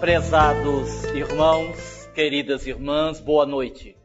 [0.00, 3.96] Prezados irmãos, queridas irmãs, boa noite.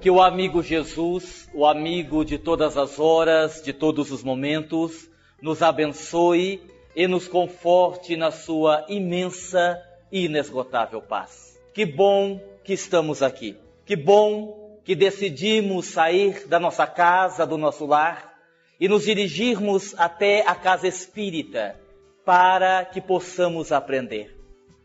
[0.00, 5.08] Que o amigo Jesus, o amigo de todas as horas, de todos os momentos,
[5.40, 6.60] nos abençoe
[6.94, 9.80] e nos conforte na sua imensa
[10.10, 11.58] e inesgotável paz.
[11.72, 13.56] Que bom que estamos aqui.
[13.84, 18.34] Que bom que decidimos sair da nossa casa, do nosso lar
[18.78, 21.78] e nos dirigirmos até a casa espírita
[22.24, 24.35] para que possamos aprender.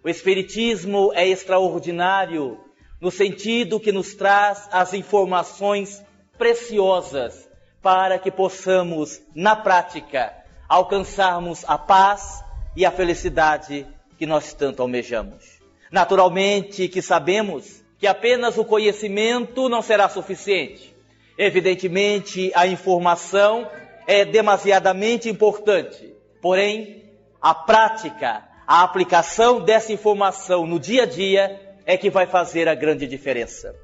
[0.04, 2.60] O Espiritismo é extraordinário
[3.00, 6.04] no sentido que nos traz as informações
[6.38, 7.48] preciosas
[7.82, 10.34] para que possamos, na prática,
[10.68, 12.44] alcançarmos a paz
[12.76, 13.86] e a felicidade
[14.18, 15.60] que nós tanto almejamos.
[15.92, 20.96] Naturalmente que sabemos que apenas o conhecimento não será suficiente.
[21.38, 23.70] Evidentemente, a informação
[24.08, 26.16] é demasiadamente importante.
[26.42, 27.04] Porém,
[27.40, 32.76] a prática, a aplicação dessa informação no dia a dia é que vai fazer a
[32.76, 33.76] grande diferença.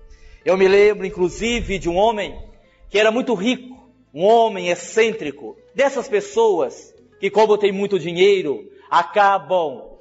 [0.45, 2.37] Eu me lembro, inclusive, de um homem
[2.89, 3.77] que era muito rico,
[4.13, 9.97] um homem excêntrico, dessas pessoas que, como tem muito dinheiro, acabam,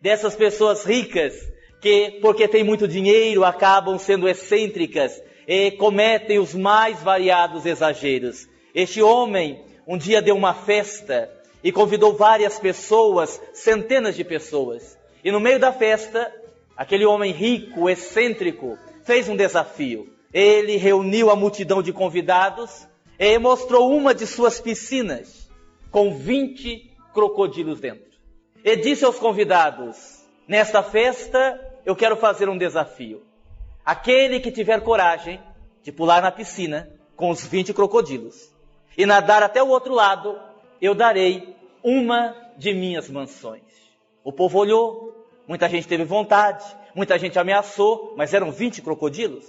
[0.00, 1.34] dessas pessoas ricas
[1.80, 8.48] que, porque tem muito dinheiro, acabam sendo excêntricas e cometem os mais variados exageros.
[8.74, 11.30] Este homem um dia deu uma festa
[11.66, 14.96] e convidou várias pessoas, centenas de pessoas.
[15.24, 16.32] E no meio da festa,
[16.76, 20.08] aquele homem rico, excêntrico, fez um desafio.
[20.32, 22.86] Ele reuniu a multidão de convidados
[23.18, 25.50] e mostrou uma de suas piscinas
[25.90, 28.16] com 20 crocodilos dentro.
[28.62, 33.24] E disse aos convidados: Nesta festa eu quero fazer um desafio.
[33.84, 35.40] Aquele que tiver coragem
[35.82, 38.54] de pular na piscina com os 20 crocodilos
[38.96, 40.38] e nadar até o outro lado,
[40.80, 41.55] eu darei
[41.86, 43.62] uma de minhas mansões.
[44.24, 49.46] O povo olhou, muita gente teve vontade, muita gente ameaçou, mas eram 20 crocodilos.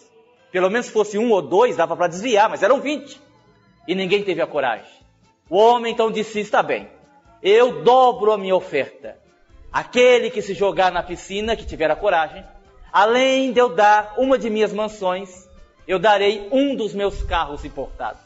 [0.51, 3.19] Pelo menos fosse um ou dois, dava para desviar, mas eram 20.
[3.87, 4.85] E ninguém teve a coragem.
[5.49, 6.87] O homem então disse: Está bem,
[7.41, 9.17] eu dobro a minha oferta.
[9.73, 12.45] Aquele que se jogar na piscina, que tiver a coragem,
[12.93, 15.49] além de eu dar uma de minhas mansões,
[15.87, 18.21] eu darei um dos meus carros importados.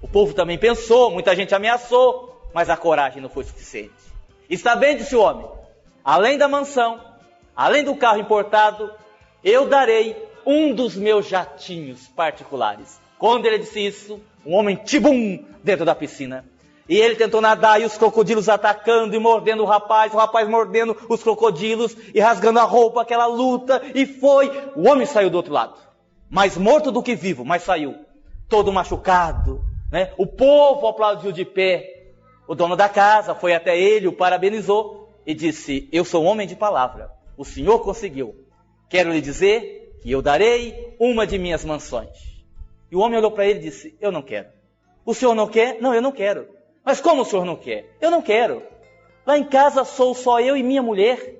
[0.00, 3.92] O povo também pensou, muita gente ameaçou, mas a coragem não foi suficiente.
[4.48, 5.46] Está bem, disse o homem,
[6.04, 7.00] além da mansão,
[7.56, 8.92] além do carro importado,
[9.42, 13.00] eu darei um dos meus jatinhos particulares.
[13.18, 16.44] Quando ele disse isso, um homem tibum dentro da piscina.
[16.88, 20.96] E ele tentou nadar e os crocodilos atacando e mordendo o rapaz, o rapaz mordendo
[21.08, 24.50] os crocodilos e rasgando a roupa, aquela luta, e foi.
[24.74, 25.74] O homem saiu do outro lado.
[26.28, 27.94] Mais morto do que vivo, mas saiu.
[28.48, 30.12] Todo machucado, né?
[30.18, 31.91] O povo aplaudiu de pé.
[32.52, 36.54] O dono da casa foi até ele, o parabenizou e disse: Eu sou homem de
[36.54, 37.10] palavra.
[37.34, 38.36] O senhor conseguiu.
[38.90, 42.10] Quero lhe dizer que eu darei uma de minhas mansões.
[42.90, 44.48] E o homem olhou para ele e disse: Eu não quero.
[45.02, 45.80] O senhor não quer?
[45.80, 46.46] Não, eu não quero.
[46.84, 47.96] Mas como o senhor não quer?
[47.98, 48.62] Eu não quero.
[49.24, 51.36] Lá em casa sou só eu e minha mulher.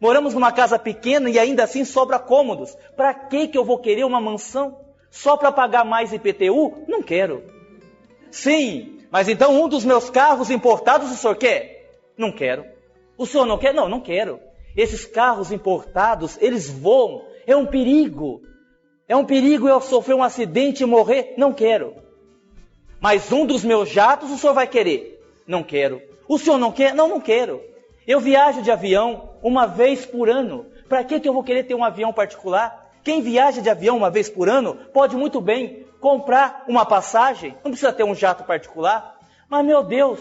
[0.00, 2.76] Moramos numa casa pequena e ainda assim sobra cômodos.
[2.96, 4.76] Para que que eu vou querer uma mansão?
[5.08, 6.82] Só para pagar mais IPTU?
[6.88, 7.44] Não quero.
[8.28, 12.00] Sim, mas então um dos meus carros importados o senhor quer?
[12.16, 12.64] Não quero.
[13.16, 13.72] O senhor não quer?
[13.72, 14.40] Não, não quero.
[14.76, 17.24] Esses carros importados, eles voam.
[17.46, 18.42] É um perigo.
[19.08, 21.34] É um perigo eu sofrer um acidente e morrer?
[21.36, 21.94] Não quero.
[23.00, 25.20] Mas um dos meus jatos o senhor vai querer?
[25.46, 26.02] Não quero.
[26.28, 26.94] O senhor não quer?
[26.94, 27.62] Não, não quero.
[28.06, 30.66] Eu viajo de avião uma vez por ano.
[30.88, 32.90] Para que, que eu vou querer ter um avião particular?
[33.02, 37.70] Quem viaja de avião uma vez por ano pode muito bem comprar uma passagem, não
[37.70, 39.18] precisa ter um jato particular.
[39.48, 40.20] Mas, meu Deus,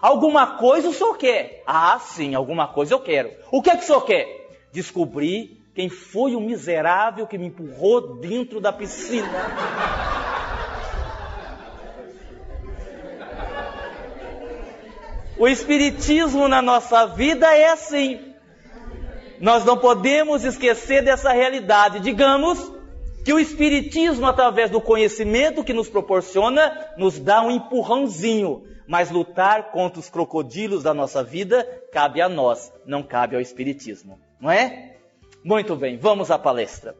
[0.00, 1.62] alguma coisa o senhor quer?
[1.66, 3.30] Ah, sim, alguma coisa eu quero.
[3.50, 4.26] O que é que o senhor quer?
[4.72, 9.28] Descobrir quem foi o miserável que me empurrou dentro da piscina.
[15.38, 18.34] O Espiritismo na nossa vida é assim.
[19.40, 22.00] Nós não podemos esquecer dessa realidade.
[22.00, 22.77] Digamos
[23.28, 28.64] que o Espiritismo, através do conhecimento que nos proporciona, nos dá um empurrãozinho.
[28.86, 34.18] Mas lutar contra os crocodilos da nossa vida cabe a nós, não cabe ao Espiritismo.
[34.40, 34.96] Não é?
[35.44, 36.96] Muito bem, vamos à palestra.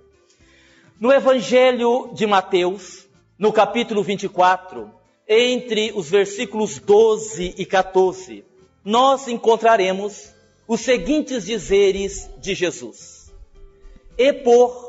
[1.01, 3.09] No Evangelho de Mateus,
[3.39, 4.91] no capítulo 24,
[5.27, 8.45] entre os versículos 12 e 14,
[8.85, 10.35] nós encontraremos
[10.67, 13.33] os seguintes dizeres de Jesus:
[14.19, 14.88] E por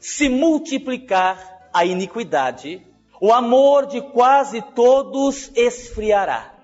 [0.00, 2.84] se multiplicar a iniquidade,
[3.20, 6.54] o amor de quase todos esfriará.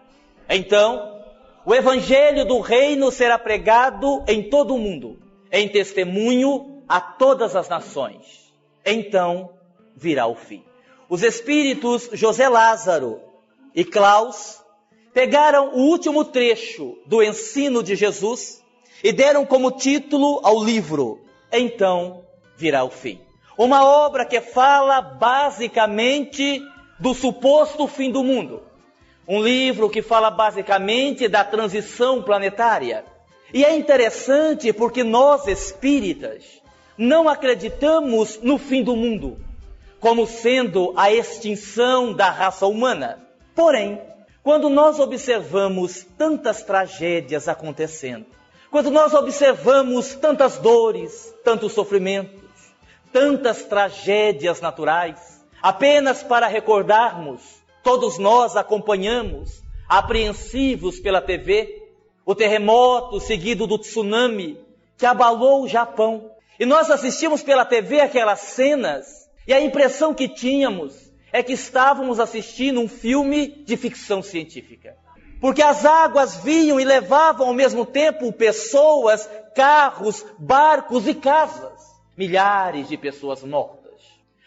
[0.48, 1.20] Então,
[1.64, 5.18] o evangelho do reino será pregado em todo o mundo,
[5.52, 8.52] em testemunho a todas as nações.
[8.84, 9.50] Então
[9.96, 10.62] virá o fim.
[11.08, 13.20] Os espíritos José Lázaro
[13.74, 14.62] e Klaus
[15.12, 18.62] pegaram o último trecho do ensino de Jesus
[19.02, 21.20] e deram como título ao livro
[21.52, 22.24] Então
[22.56, 23.25] virá o fim.
[23.56, 26.62] Uma obra que fala basicamente
[26.98, 28.62] do suposto fim do mundo.
[29.26, 33.04] Um livro que fala basicamente da transição planetária.
[33.52, 36.44] E é interessante porque nós espíritas
[36.98, 39.38] não acreditamos no fim do mundo
[40.00, 43.18] como sendo a extinção da raça humana.
[43.54, 44.00] Porém,
[44.42, 48.26] quando nós observamos tantas tragédias acontecendo,
[48.70, 52.45] quando nós observamos tantas dores, tantos sofrimentos,
[53.12, 57.42] tantas tragédias naturais, apenas para recordarmos,
[57.82, 61.82] todos nós acompanhamos, apreensivos pela TV,
[62.24, 64.58] o terremoto seguido do tsunami
[64.98, 66.30] que abalou o Japão.
[66.58, 72.18] E nós assistimos pela TV aquelas cenas, e a impressão que tínhamos é que estávamos
[72.18, 74.96] assistindo um filme de ficção científica.
[75.40, 81.75] Porque as águas vinham e levavam ao mesmo tempo pessoas, carros, barcos e casas.
[82.16, 84.00] Milhares de pessoas mortas.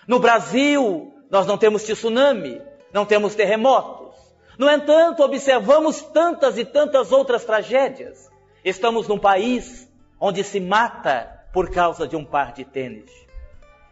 [0.07, 2.61] No Brasil, nós não temos tsunami,
[2.91, 4.15] não temos terremotos.
[4.57, 8.29] No entanto, observamos tantas e tantas outras tragédias.
[8.65, 9.89] Estamos num país
[10.19, 13.09] onde se mata por causa de um par de tênis.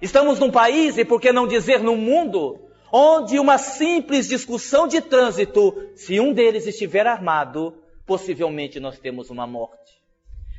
[0.01, 2.59] Estamos num país, e por que não dizer num mundo,
[2.91, 7.73] onde uma simples discussão de trânsito, se um deles estiver armado,
[8.05, 9.97] possivelmente nós temos uma morte.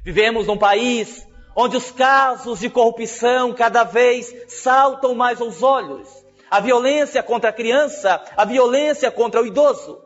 [0.05, 1.26] Vivemos num país
[1.60, 6.08] onde os casos de corrupção cada vez saltam mais aos olhos.
[6.49, 10.00] A violência contra a criança, a violência contra o idoso.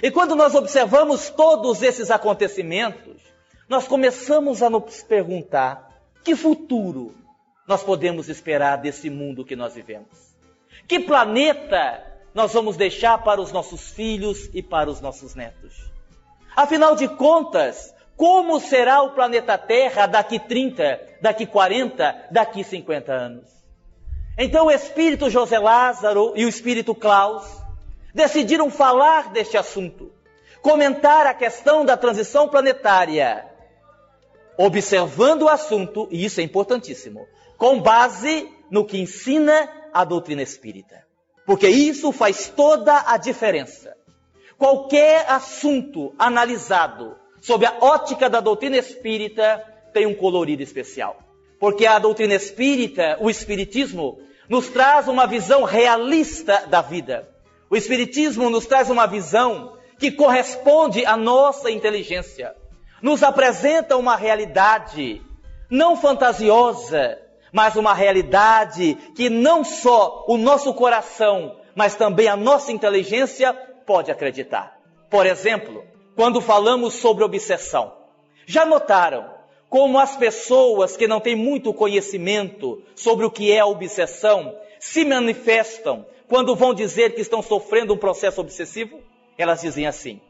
[0.00, 3.20] E quando nós observamos todos esses acontecimentos,
[3.68, 5.90] nós começamos a nos perguntar:
[6.22, 7.12] que futuro
[7.66, 10.36] nós podemos esperar desse mundo que nós vivemos?
[10.86, 12.00] Que planeta
[12.32, 15.90] nós vamos deixar para os nossos filhos e para os nossos netos?
[16.54, 23.44] Afinal de contas, como será o planeta Terra daqui 30, daqui 40, daqui 50 anos?
[24.38, 27.44] Então o espírito José Lázaro e o espírito Klaus
[28.14, 30.10] decidiram falar deste assunto,
[30.62, 33.46] comentar a questão da transição planetária,
[34.56, 37.26] observando o assunto, e isso é importantíssimo,
[37.58, 41.04] com base no que ensina a doutrina espírita.
[41.44, 43.94] Porque isso faz toda a diferença.
[44.56, 47.16] Qualquer assunto analisado
[47.46, 49.62] sob a ótica da doutrina espírita
[49.92, 51.16] tem um colorido especial.
[51.60, 57.28] Porque a doutrina espírita, o espiritismo, nos traz uma visão realista da vida.
[57.70, 62.52] O espiritismo nos traz uma visão que corresponde à nossa inteligência.
[63.00, 65.22] Nos apresenta uma realidade
[65.70, 67.16] não fantasiosa,
[67.52, 73.54] mas uma realidade que não só o nosso coração, mas também a nossa inteligência
[73.86, 74.76] pode acreditar.
[75.08, 75.84] Por exemplo,
[76.16, 77.92] quando falamos sobre obsessão,
[78.46, 79.36] já notaram
[79.68, 86.06] como as pessoas que não têm muito conhecimento sobre o que é obsessão se manifestam
[86.26, 89.00] quando vão dizer que estão sofrendo um processo obsessivo?
[89.36, 90.20] Elas dizem assim,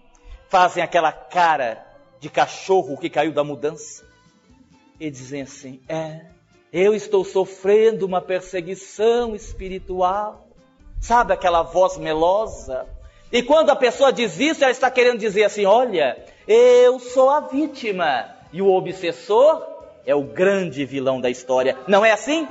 [0.49, 1.87] fazem aquela cara
[2.19, 4.05] de cachorro que caiu da mudança
[4.99, 6.27] e dizem assim: é,
[6.73, 10.49] eu estou sofrendo uma perseguição espiritual.
[11.01, 12.89] Sabe aquela voz melosa?
[13.37, 16.17] E quando a pessoa diz isso, ela está querendo dizer assim: olha,
[16.49, 19.63] eu sou a vítima e o obsessor
[20.07, 21.77] é o grande vilão da história.
[21.87, 22.49] Não é assim?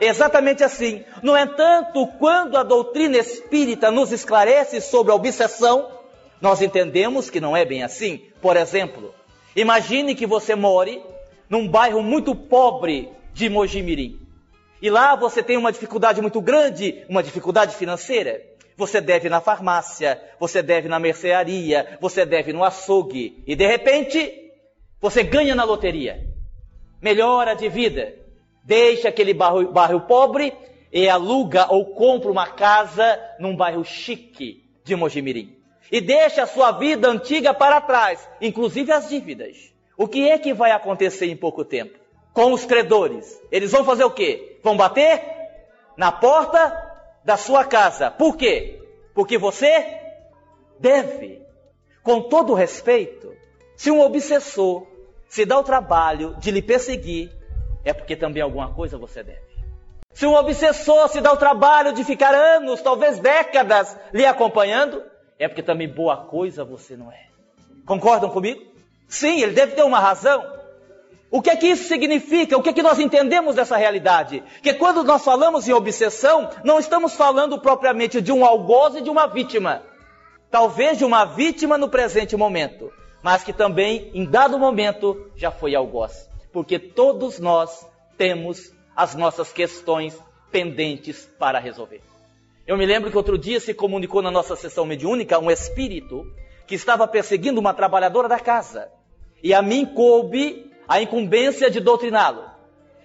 [0.00, 1.02] Exatamente assim.
[1.20, 5.90] No entanto, quando a doutrina espírita nos esclarece sobre a obsessão,
[6.40, 8.22] nós entendemos que não é bem assim.
[8.40, 9.12] Por exemplo,
[9.56, 11.02] imagine que você more
[11.48, 14.20] num bairro muito pobre de Mojimirim.
[14.80, 18.49] E lá você tem uma dificuldade muito grande, uma dificuldade financeira.
[18.80, 23.44] Você deve na farmácia, você deve na mercearia, você deve no açougue.
[23.46, 24.50] E de repente,
[24.98, 26.26] você ganha na loteria.
[27.02, 28.14] Melhora de vida.
[28.64, 30.54] Deixa aquele bairro, bairro pobre
[30.90, 35.54] e aluga ou compra uma casa num bairro chique de Mojimirim.
[35.92, 39.74] E deixa a sua vida antiga para trás, inclusive as dívidas.
[39.94, 42.00] O que é que vai acontecer em pouco tempo?
[42.32, 43.40] com os credores.
[43.50, 44.58] Eles vão fazer o quê?
[44.62, 45.22] Vão bater
[45.96, 46.89] na porta
[47.24, 48.10] da sua casa.
[48.10, 48.80] Por quê?
[49.14, 50.00] Porque você
[50.78, 51.42] deve,
[52.02, 53.34] com todo respeito,
[53.76, 54.86] se um obsessor
[55.28, 57.30] se dá o trabalho de lhe perseguir,
[57.84, 59.50] é porque também alguma coisa você deve.
[60.12, 65.02] Se um obsessor se dá o trabalho de ficar anos, talvez décadas, lhe acompanhando,
[65.38, 67.26] é porque também boa coisa você não é.
[67.86, 68.60] Concordam comigo?
[69.08, 70.59] Sim, ele deve ter uma razão.
[71.30, 72.58] O que é que isso significa?
[72.58, 74.42] O que é que nós entendemos dessa realidade?
[74.62, 79.08] Que quando nós falamos em obsessão, não estamos falando propriamente de um algoz e de
[79.08, 79.82] uma vítima.
[80.50, 85.76] Talvez de uma vítima no presente momento, mas que também, em dado momento, já foi
[85.76, 86.28] algoz.
[86.52, 87.86] Porque todos nós
[88.18, 90.18] temos as nossas questões
[90.50, 92.02] pendentes para resolver.
[92.66, 96.26] Eu me lembro que outro dia se comunicou na nossa sessão mediúnica um espírito
[96.66, 98.88] que estava perseguindo uma trabalhadora da casa.
[99.42, 102.50] E a mim coube a incumbência de doutriná-lo.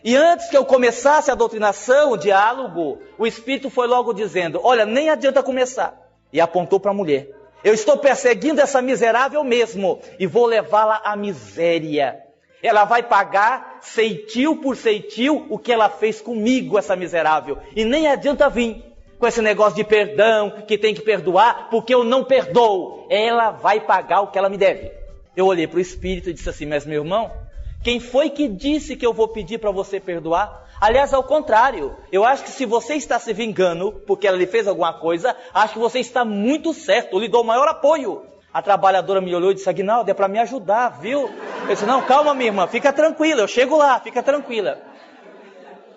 [0.04, 4.88] E antes que eu começasse a doutrinação, o diálogo, o espírito foi logo dizendo: Olha,
[4.88, 5.96] nem adianta começar.
[6.34, 7.30] E apontou para a mulher:
[7.64, 12.24] Eu estou perseguindo essa miserável mesmo e vou levá-la à miséria.
[12.64, 17.60] Ela vai pagar ceitil por ceitil o que ela fez comigo, essa miserável.
[17.76, 18.84] E nem adianta vir
[19.20, 23.06] com esse negócio de perdão, que tem que perdoar, porque eu não perdoo.
[23.12, 24.92] Ela vai pagar o que ela me deve.
[25.36, 27.45] Eu olhei para o espírito e disse assim: Mas meu irmão,
[27.86, 30.66] quem foi que disse que eu vou pedir para você perdoar?
[30.82, 34.68] Aliás, ao contrário, eu acho que se você está se vingando porque ela lhe fez
[34.68, 38.24] alguma coisa, acho que você está muito certo, eu lhe dou o maior apoio.
[38.52, 41.30] A trabalhadora me olhou e disse: Aguinaldo, é para me ajudar, viu?
[41.62, 44.82] Eu disse: Não, calma, minha irmã, fica tranquila, eu chego lá, fica tranquila.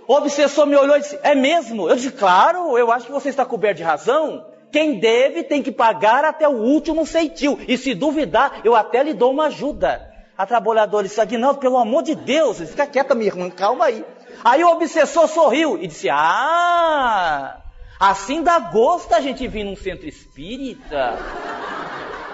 [0.07, 1.89] O obsessor me olhou e disse: É mesmo?
[1.89, 4.45] Eu disse: Claro, eu acho que você está coberto de razão.
[4.71, 7.59] Quem deve tem que pagar até o último ceitil.
[7.67, 10.08] E se duvidar, eu até lhe dou uma ajuda.
[10.39, 14.05] A trabalhadora disse: Aguinaldo, pelo amor de Deus, fica quieta, minha irmã, calma aí.
[14.45, 17.61] Aí o obsessor sorriu e disse: Ah,
[17.99, 21.19] assim dá gosto a gente vir num centro espírita.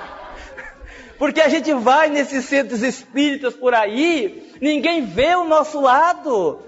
[1.18, 6.60] Porque a gente vai nesses centros espíritas por aí, ninguém vê o nosso lado.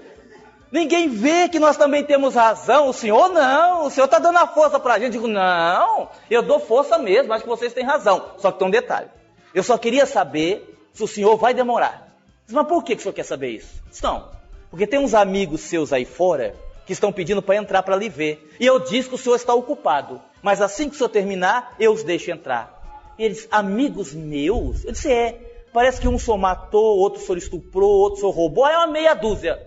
[0.71, 2.89] Ninguém vê que nós também temos razão.
[2.89, 5.15] O senhor não, o senhor está dando a força para a gente.
[5.15, 8.31] Eu digo, não, eu dou força mesmo, acho que vocês têm razão.
[8.37, 9.07] Só que tem um detalhe.
[9.53, 12.07] Eu só queria saber se o senhor vai demorar.
[12.49, 13.83] Mas por que, o senhor quer saber isso?
[14.01, 14.29] Não,
[14.71, 18.55] porque tem uns amigos seus aí fora que estão pedindo para entrar para lhe ver.
[18.59, 20.19] E eu disse que o senhor está ocupado.
[20.41, 23.13] Mas assim que o senhor terminar, eu os deixo entrar.
[23.19, 24.85] E eles, amigos meus?
[24.85, 25.65] Eu disse, é.
[25.73, 28.67] Parece que um só matou, outro só estuprou, outro só roubou.
[28.67, 29.61] É uma meia dúzia.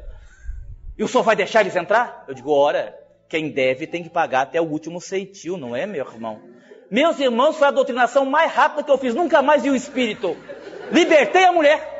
[0.98, 2.24] E o senhor vai deixar eles entrar?
[2.26, 6.04] Eu digo, ora, quem deve tem que pagar até o último ceitil, não é, meu
[6.04, 6.40] irmão?
[6.90, 10.36] Meus irmãos, foi a doutrinação mais rápida que eu fiz, nunca mais vi o espírito.
[10.90, 11.98] Libertei a mulher.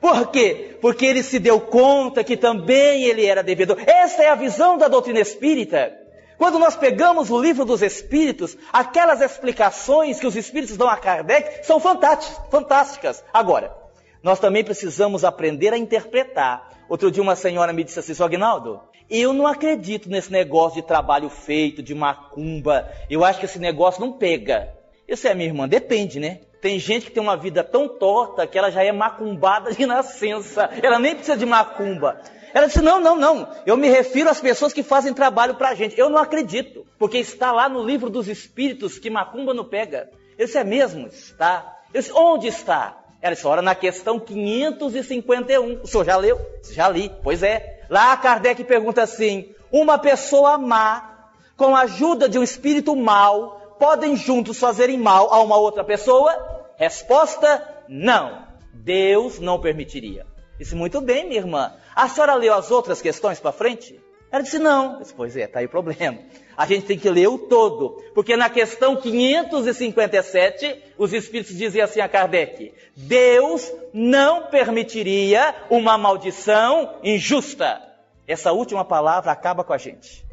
[0.00, 0.78] Por quê?
[0.80, 3.78] Porque ele se deu conta que também ele era devedor.
[3.86, 5.92] Essa é a visão da doutrina espírita.
[6.38, 11.64] Quando nós pegamos o livro dos Espíritos, aquelas explicações que os Espíritos dão a Kardec
[11.66, 13.24] são fantásticas.
[13.32, 13.74] Agora,
[14.22, 16.70] nós também precisamos aprender a interpretar.
[16.88, 21.30] Outro dia uma senhora me disse assim, Agnaldo, eu não acredito nesse negócio de trabalho
[21.30, 22.90] feito, de macumba.
[23.08, 24.75] Eu acho que esse negócio não pega.
[25.06, 26.40] Eu sei, minha irmã, depende, né?
[26.60, 30.68] Tem gente que tem uma vida tão torta que ela já é macumbada de nascença.
[30.82, 32.20] Ela nem precisa de macumba.
[32.52, 33.48] Ela disse: Não, não, não.
[33.64, 35.98] Eu me refiro às pessoas que fazem trabalho para a gente.
[35.98, 40.10] Eu não acredito, porque está lá no livro dos Espíritos que macumba não pega.
[40.38, 41.06] Disse: É mesmo?
[41.06, 41.76] Está.
[41.92, 42.98] Eu disse: Onde está?
[43.20, 45.82] Ela disse, ora, na questão 551.
[45.82, 46.38] O senhor já leu?
[46.72, 47.10] Já li.
[47.22, 47.84] Pois é.
[47.88, 54.16] Lá Kardec pergunta assim: uma pessoa má, com a ajuda de um espírito mau, podem
[54.16, 56.64] juntos fazerem mal a uma outra pessoa?
[56.76, 58.46] Resposta: não.
[58.72, 60.26] Deus não permitiria.
[60.58, 61.72] Disse, muito bem, minha irmã.
[61.94, 64.00] A senhora leu as outras questões para frente?
[64.30, 64.98] Ela disse, não.
[64.98, 66.18] Disse, pois é, está aí o problema.
[66.56, 68.02] A gente tem que ler o todo.
[68.14, 76.98] Porque na questão 557, os espíritos dizem assim a Kardec: Deus não permitiria uma maldição
[77.02, 77.82] injusta.
[78.26, 80.24] Essa última palavra acaba com a gente.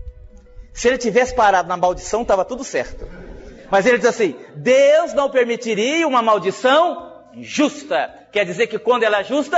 [0.74, 3.08] Se ele tivesse parado na maldição, estava tudo certo.
[3.70, 8.14] Mas ele diz assim: Deus não permitiria uma maldição injusta.
[8.32, 9.58] Quer dizer que quando ela é justa,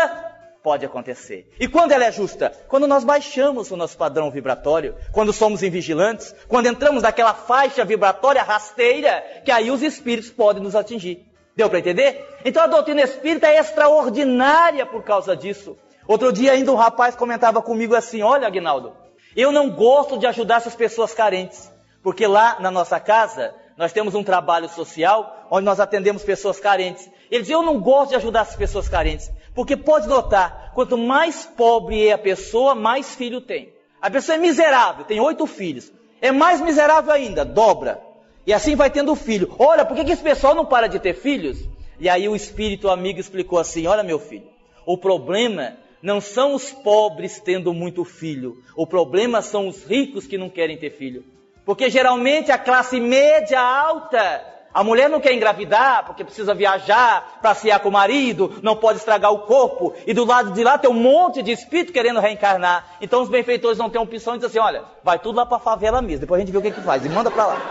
[0.66, 1.48] pode acontecer.
[1.60, 2.52] E quando ela é justa?
[2.68, 8.42] Quando nós baixamos o nosso padrão vibratório, quando somos invigilantes, quando entramos naquela faixa vibratória
[8.42, 11.24] rasteira, que aí os espíritos podem nos atingir.
[11.56, 12.28] Deu para entender?
[12.44, 15.78] Então a doutrina espírita é extraordinária por causa disso.
[16.08, 18.94] Outro dia ainda um rapaz comentava comigo assim: Olha, Aguinaldo,
[19.36, 21.72] eu não gosto de ajudar essas pessoas carentes,
[22.02, 27.10] porque lá na nossa casa nós temos um trabalho social onde nós atendemos pessoas carentes.
[27.30, 29.30] Ele diz: Eu não gosto de ajudar essas pessoas carentes.
[29.54, 33.74] Porque pode notar, quanto mais pobre é a pessoa, mais filho tem.
[34.02, 35.92] A pessoa é miserável, tem oito filhos.
[36.22, 38.02] É mais miserável ainda, dobra.
[38.46, 39.54] E assim vai tendo filho.
[39.58, 41.68] Olha, por que, que esse pessoal não para de ter filhos?
[42.00, 44.48] E aí o espírito amigo explicou assim: Olha, meu filho,
[44.86, 48.62] o problema não são os pobres tendo muito filho.
[48.76, 51.24] O problema são os ricos que não querem ter filho.
[51.66, 57.80] Porque geralmente a classe média alta A mulher não quer engravidar porque precisa viajar, passear
[57.80, 59.94] com o marido, não pode estragar o corpo.
[60.06, 62.86] E do lado de lá tem um monte de espírito querendo reencarnar.
[63.00, 65.62] Então os benfeitores não têm opção e dizem assim: olha, vai tudo lá para a
[65.62, 67.62] favela mesmo, depois a gente vê o que, que faz e manda para lá.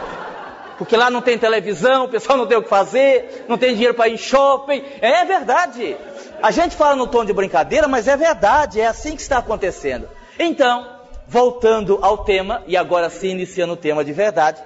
[0.79, 3.95] Porque lá não tem televisão, o pessoal não tem o que fazer, não tem dinheiro
[3.95, 4.83] para ir em shopping.
[5.03, 5.97] É verdade.
[6.43, 10.09] A gente fala no tom de brincadeira, mas é verdade, é assim que está acontecendo.
[10.39, 10.94] Então,
[11.27, 14.63] voltando ao tema, e agora sim iniciando o tema de verdade,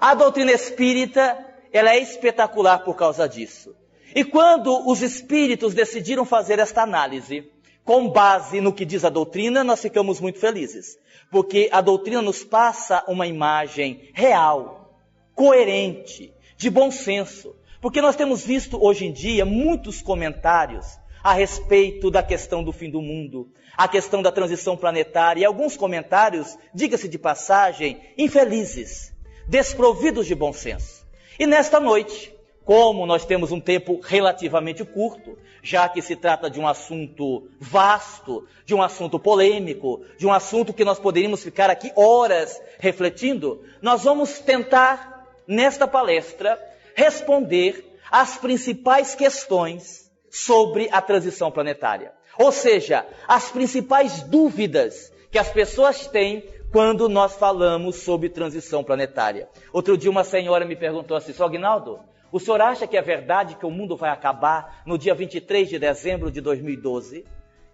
[0.00, 1.38] a doutrina espírita,
[1.72, 3.74] ela é espetacular por causa disso.
[4.14, 7.48] E quando os espíritos decidiram fazer esta análise,
[7.84, 10.98] com base no que diz a doutrina, nós ficamos muito felizes.
[11.30, 14.96] Porque a doutrina nos passa uma imagem real,
[15.34, 17.54] coerente, de bom senso.
[17.80, 20.86] Porque nós temos visto hoje em dia muitos comentários
[21.22, 23.48] a respeito da questão do fim do mundo,
[23.80, 29.10] a questão da transição planetária e alguns comentários, diga-se de passagem, infelizes,
[29.48, 31.06] desprovidos de bom senso.
[31.38, 32.30] E nesta noite,
[32.62, 38.46] como nós temos um tempo relativamente curto, já que se trata de um assunto vasto,
[38.66, 44.04] de um assunto polêmico, de um assunto que nós poderíamos ficar aqui horas refletindo, nós
[44.04, 46.62] vamos tentar, nesta palestra,
[46.94, 52.19] responder às principais questões sobre a transição planetária.
[52.40, 56.42] Ou seja, as principais dúvidas que as pessoas têm
[56.72, 59.46] quando nós falamos sobre transição planetária.
[59.74, 62.00] Outro dia uma senhora me perguntou assim, só Aguinaldo,
[62.32, 65.78] o senhor acha que é verdade que o mundo vai acabar no dia 23 de
[65.78, 67.26] dezembro de 2012?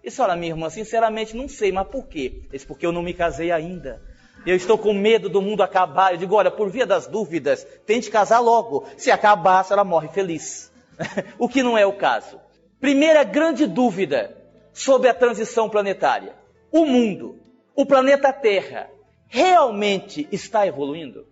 [0.03, 2.41] E senhora, minha irmã, sinceramente não sei, mas por quê?
[2.51, 4.01] Isso porque eu não me casei ainda.
[4.45, 6.11] Eu estou com medo do mundo acabar.
[6.11, 8.85] Eu digo, olha, por via das dúvidas, tente casar logo.
[8.97, 10.73] Se acabar, a senhora morre feliz.
[11.39, 12.37] o que não é o caso.
[12.81, 14.35] Primeira grande dúvida
[14.77, 16.35] sobre a transição planetária:
[16.71, 17.39] o mundo,
[17.75, 18.89] o planeta Terra,
[19.27, 21.25] realmente está evoluindo?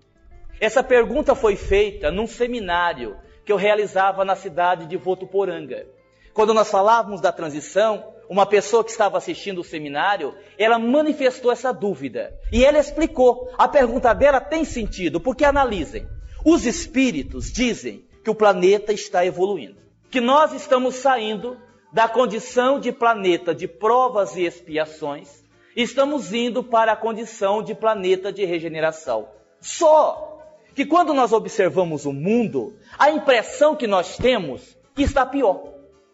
[0.60, 5.86] Essa pergunta foi feita num seminário que eu realizava na cidade de Votuporanga.
[6.34, 11.72] Quando nós falávamos da transição, uma pessoa que estava assistindo o seminário, ela manifestou essa
[11.72, 12.34] dúvida.
[12.52, 13.50] E ela explicou.
[13.58, 16.08] A pergunta dela tem sentido, porque analisem.
[16.44, 21.58] Os espíritos dizem que o planeta está evoluindo que nós estamos saindo
[21.96, 25.42] da condição de planeta de provas e expiações,
[25.78, 29.30] estamos indo para a condição de planeta de regeneração.
[29.62, 30.42] Só
[30.76, 35.70] que quando nós observamos o mundo, a impressão que nós temos que está pior.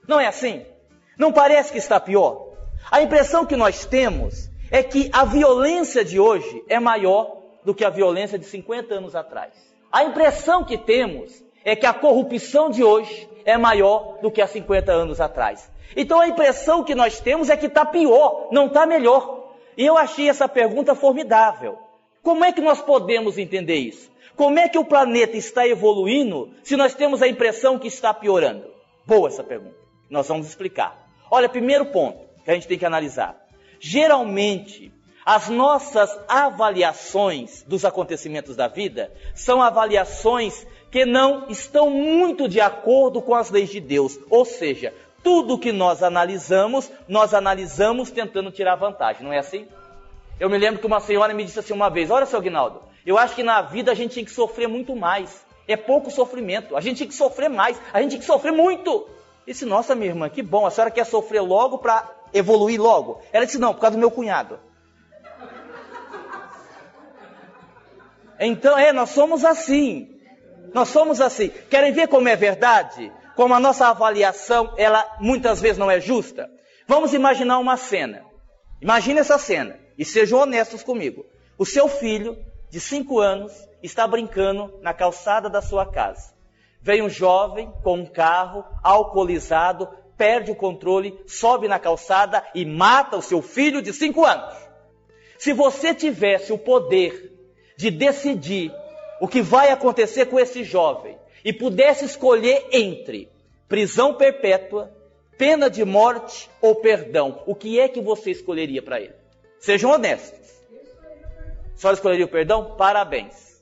[0.07, 0.63] Não é assim?
[1.17, 2.53] Não parece que está pior?
[2.91, 7.83] A impressão que nós temos é que a violência de hoje é maior do que
[7.83, 9.51] a violência de 50 anos atrás.
[9.91, 14.47] A impressão que temos é que a corrupção de hoje é maior do que há
[14.47, 15.70] 50 anos atrás.
[15.95, 19.55] Então a impressão que nós temos é que está pior, não está melhor.
[19.77, 21.77] E eu achei essa pergunta formidável.
[22.21, 24.11] Como é que nós podemos entender isso?
[24.35, 28.65] Como é que o planeta está evoluindo se nós temos a impressão que está piorando?
[29.05, 29.75] Boa essa pergunta.
[30.09, 31.07] Nós vamos explicar.
[31.29, 33.35] Olha, primeiro ponto que a gente tem que analisar.
[33.79, 34.91] Geralmente,
[35.25, 43.21] as nossas avaliações dos acontecimentos da vida são avaliações que não estão muito de acordo
[43.21, 44.19] com as leis de Deus.
[44.29, 49.67] Ou seja, tudo que nós analisamos, nós analisamos tentando tirar vantagem, não é assim?
[50.39, 53.17] Eu me lembro que uma senhora me disse assim uma vez: Olha, seu Aguinaldo, eu
[53.17, 55.45] acho que na vida a gente tem que sofrer muito mais.
[55.67, 56.75] É pouco sofrimento.
[56.75, 57.79] A gente tem que sofrer mais.
[57.93, 58.89] A gente tem que sofrer muito.
[58.89, 59.07] Eu
[59.53, 60.65] disse: Nossa, minha irmã, que bom.
[60.65, 63.21] A senhora quer sofrer logo para evoluir logo?
[63.31, 64.59] Ela disse: Não, por causa do meu cunhado.
[68.39, 70.19] Então, é, nós somos assim.
[70.73, 71.49] Nós somos assim.
[71.69, 73.11] Querem ver como é verdade?
[73.35, 76.49] Como a nossa avaliação, ela muitas vezes não é justa?
[76.87, 78.23] Vamos imaginar uma cena.
[78.81, 81.25] Imagine essa cena e sejam honestos comigo.
[81.57, 82.37] O seu filho,
[82.69, 86.33] de 5 anos, está brincando na calçada da sua casa.
[86.81, 93.17] Vem um jovem com um carro, alcoolizado, perde o controle, sobe na calçada e mata
[93.17, 94.55] o seu filho de 5 anos.
[95.37, 97.31] Se você tivesse o poder
[97.77, 98.73] de decidir
[99.19, 103.29] o que vai acontecer com esse jovem e pudesse escolher entre
[103.67, 104.91] prisão perpétua,
[105.37, 109.13] pena de morte ou perdão, o que é que você escolheria para ele?
[109.59, 110.39] Sejam honestos.
[111.75, 112.75] Só escolheria o perdão?
[112.75, 113.61] Parabéns.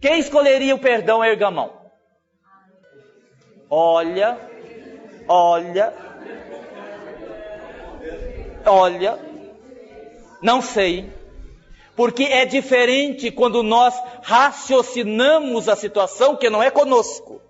[0.00, 1.82] Quem escolheria o perdão, erga a mão.
[3.68, 4.38] Olha,
[5.28, 5.92] olha,
[8.66, 9.18] olha,
[10.42, 11.10] não sei.
[11.94, 17.40] Porque é diferente quando nós raciocinamos a situação que não é conosco.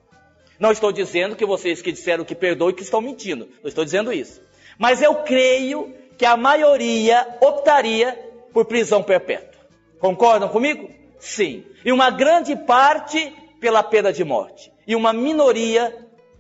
[0.58, 3.48] Não estou dizendo que vocês que disseram que perdoem que estão mentindo.
[3.62, 4.40] Não estou dizendo isso.
[4.78, 8.18] Mas eu creio que a maioria optaria
[8.52, 9.60] por prisão perpétua.
[9.98, 10.88] Concordam comigo?
[11.18, 11.64] Sim.
[11.84, 15.96] E uma grande parte pela pena de morte e uma minoria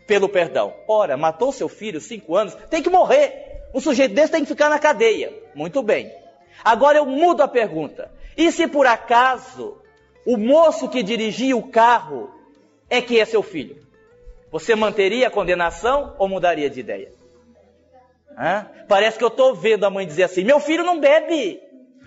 [0.06, 0.74] pelo perdão.
[0.88, 3.62] Ora, matou seu filho, cinco anos, tem que morrer.
[3.74, 5.32] Um sujeito desse tem que ficar na cadeia.
[5.54, 6.21] Muito bem.
[6.64, 8.10] Agora eu mudo a pergunta.
[8.36, 9.78] E se por acaso
[10.26, 12.30] o moço que dirigia o carro
[12.88, 13.76] é que é seu filho?
[14.50, 17.12] Você manteria a condenação ou mudaria de ideia?
[18.38, 18.66] Hã?
[18.88, 21.60] Parece que eu estou vendo a mãe dizer assim: meu filho não bebe.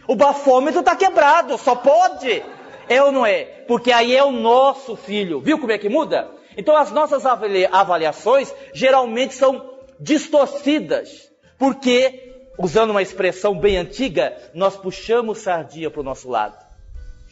[0.07, 2.43] O bafômetro está quebrado, só pode.
[2.87, 3.43] É ou não é?
[3.67, 5.39] Porque aí é o nosso filho.
[5.39, 6.29] Viu como é que muda?
[6.55, 11.31] Então as nossas avaliações geralmente são distorcidas.
[11.57, 12.24] Porque,
[12.57, 16.57] usando uma expressão bem antiga, nós puxamos sardinha para o nosso lado.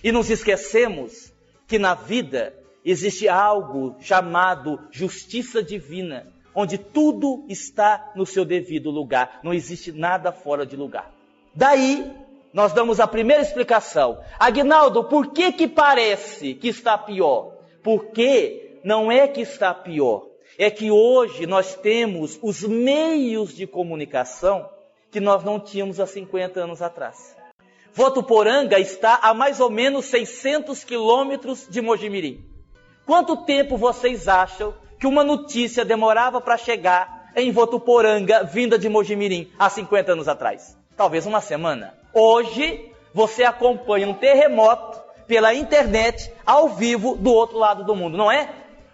[0.03, 1.31] E nos esquecemos
[1.67, 9.39] que na vida existe algo chamado justiça divina, onde tudo está no seu devido lugar,
[9.43, 11.11] não existe nada fora de lugar.
[11.55, 12.11] Daí
[12.53, 14.19] nós damos a primeira explicação.
[14.37, 17.57] Agnaldo, por que que parece que está pior?
[17.81, 24.69] Porque não é que está pior, é que hoje nós temos os meios de comunicação
[25.13, 27.35] que nós não tínhamos há 50 anos atrás.
[27.93, 32.43] Votuporanga está a mais ou menos 600 quilômetros de Mojimirim.
[33.05, 39.51] Quanto tempo vocês acham que uma notícia demorava para chegar em Votuporanga, vinda de Mojimirim,
[39.59, 40.75] há 50 anos atrás?
[40.97, 41.93] Talvez uma semana.
[42.11, 48.31] Hoje, você acompanha um terremoto pela internet, ao vivo, do outro lado do mundo, não
[48.31, 48.49] é?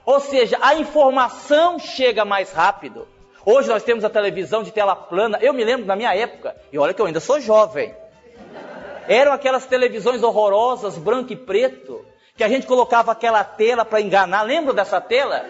[0.05, 3.07] Ou seja, a informação chega mais rápido.
[3.51, 5.39] Hoje nós temos a televisão de tela plana.
[5.41, 7.95] Eu me lembro na minha época, e olha que eu ainda sou jovem.
[9.07, 12.05] Eram aquelas televisões horrorosas, branco e preto,
[12.37, 14.43] que a gente colocava aquela tela para enganar.
[14.43, 15.43] Lembra dessa tela?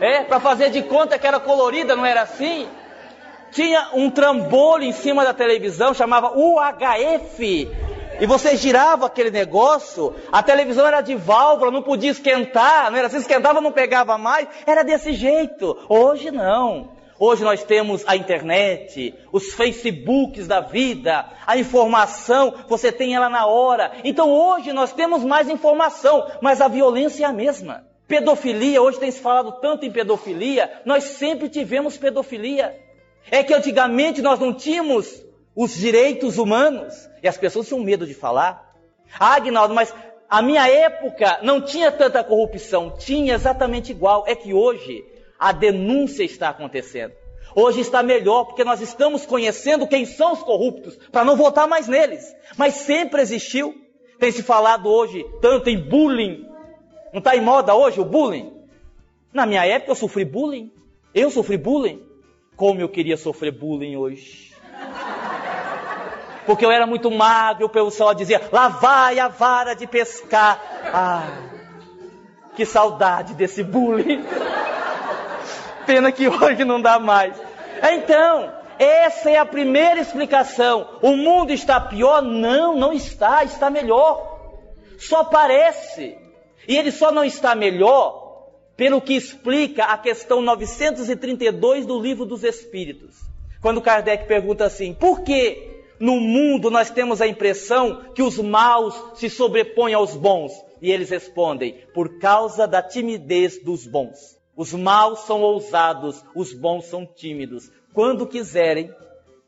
[0.00, 2.68] É, para fazer de conta que era colorida, não era assim?
[3.50, 7.68] tinha um trambolho em cima da televisão, chamava UHF.
[8.20, 13.08] E você girava aquele negócio, a televisão era de válvula, não podia esquentar, não era
[13.08, 15.76] assim, esquentava, não pegava mais, era desse jeito.
[15.88, 16.93] Hoje não.
[17.26, 23.46] Hoje nós temos a internet, os Facebooks da vida, a informação, você tem ela na
[23.46, 23.92] hora.
[24.04, 27.86] Então hoje nós temos mais informação, mas a violência é a mesma.
[28.06, 32.78] Pedofilia, hoje tem se falado tanto em pedofilia, nós sempre tivemos pedofilia.
[33.30, 35.24] É que antigamente nós não tínhamos
[35.56, 38.70] os direitos humanos e as pessoas tinham medo de falar.
[39.18, 39.94] Ah, Agnaldo, mas
[40.28, 44.24] a minha época não tinha tanta corrupção, tinha exatamente igual.
[44.26, 47.12] É que hoje a denúncia está acontecendo.
[47.54, 51.86] Hoje está melhor porque nós estamos conhecendo quem são os corruptos para não votar mais
[51.86, 52.34] neles.
[52.56, 53.74] Mas sempre existiu.
[54.18, 56.48] Tem se falado hoje tanto em bullying.
[57.12, 58.52] Não está em moda hoje o bullying?
[59.32, 60.72] Na minha época eu sofri bullying.
[61.14, 62.04] Eu sofri bullying.
[62.56, 64.52] Como eu queria sofrer bullying hoje.
[66.46, 70.60] Porque eu era muito magro, o pessoal dizia, lá vai a vara de pescar.
[70.92, 71.38] Ah,
[72.54, 74.22] que saudade desse bullying.
[75.86, 77.36] Pena que hoje não dá mais.
[77.92, 80.98] Então, essa é a primeira explicação.
[81.02, 82.22] O mundo está pior?
[82.22, 84.34] Não, não está, está melhor.
[84.98, 86.16] Só parece.
[86.66, 88.24] E ele só não está melhor
[88.76, 93.16] pelo que explica a questão 932 do Livro dos Espíritos.
[93.60, 98.94] Quando Kardec pergunta assim: por que no mundo nós temos a impressão que os maus
[99.14, 100.52] se sobrepõem aos bons?
[100.82, 104.33] E eles respondem: por causa da timidez dos bons.
[104.56, 107.70] Os maus são ousados, os bons são tímidos.
[107.92, 108.94] Quando quiserem,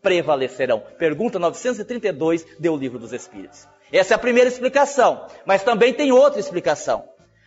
[0.03, 0.83] prevalecerão.
[0.99, 3.67] Pergunta 932 do Livro dos Espíritos.
[3.93, 7.05] Essa é a primeira explicação, mas também tem outra explicação.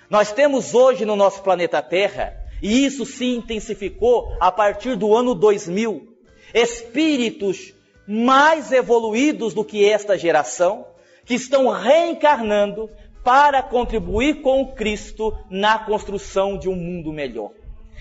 [0.10, 5.36] Nós temos hoje no nosso planeta Terra, e isso se intensificou a partir do ano
[5.36, 6.18] 2000,
[6.54, 7.74] espíritos
[8.08, 10.88] mais evoluídos do que esta geração,
[11.26, 12.90] que estão reencarnando
[13.24, 17.52] para contribuir com Cristo na construção de um mundo melhor.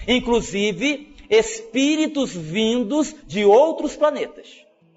[0.07, 4.49] Inclusive, espíritos vindos de outros planetas.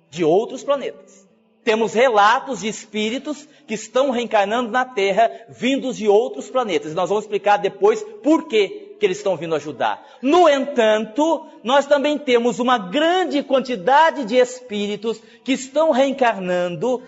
[0.09, 1.27] De outros planetas.
[1.63, 6.95] Temos relatos de espíritos que estão reencarnando na Terra, vindos de outros planetas.
[6.95, 10.03] Nós vamos explicar depois por que, que eles estão vindo ajudar.
[10.21, 17.03] No entanto, nós também temos uma grande quantidade de espíritos que estão reencarnando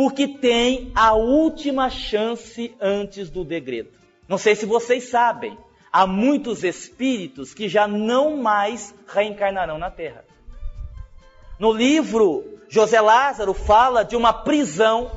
[0.00, 3.90] porque têm a última chance antes do degredo.
[4.26, 5.58] Não sei se vocês sabem,
[5.92, 10.24] há muitos espíritos que já não mais reencarnarão na Terra.
[11.58, 15.10] No livro, José Lázaro fala de uma prisão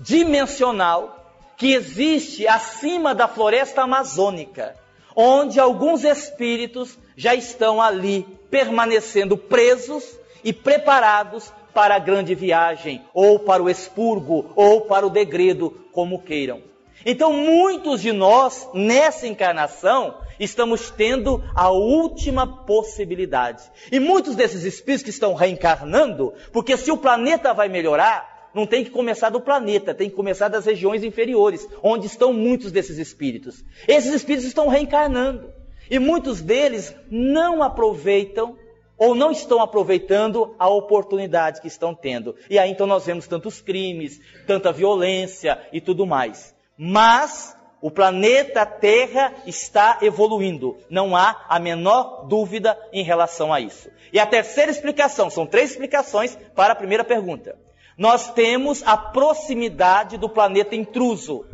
[0.00, 4.74] dimensional que existe acima da floresta amazônica,
[5.14, 13.40] onde alguns espíritos já estão ali permanecendo presos e preparados para a grande viagem, ou
[13.40, 16.62] para o expurgo, ou para o degredo, como queiram.
[17.04, 23.62] Então, muitos de nós, nessa encarnação, estamos tendo a última possibilidade.
[23.92, 28.84] E muitos desses espíritos que estão reencarnando, porque se o planeta vai melhorar, não tem
[28.84, 33.64] que começar do planeta, tem que começar das regiões inferiores, onde estão muitos desses espíritos.
[33.86, 35.52] Esses espíritos estão reencarnando.
[35.90, 38.56] E muitos deles não aproveitam
[39.04, 42.34] ou não estão aproveitando a oportunidade que estão tendo.
[42.48, 46.54] E aí então nós vemos tantos crimes, tanta violência e tudo mais.
[46.76, 50.78] Mas o planeta Terra está evoluindo.
[50.88, 53.90] Não há a menor dúvida em relação a isso.
[54.10, 57.58] E a terceira explicação, são três explicações para a primeira pergunta.
[57.98, 61.44] Nós temos a proximidade do planeta intruso,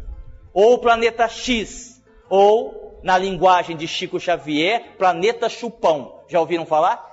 [0.54, 6.22] ou planeta X, ou, na linguagem de Chico Xavier, planeta chupão.
[6.28, 7.09] Já ouviram falar?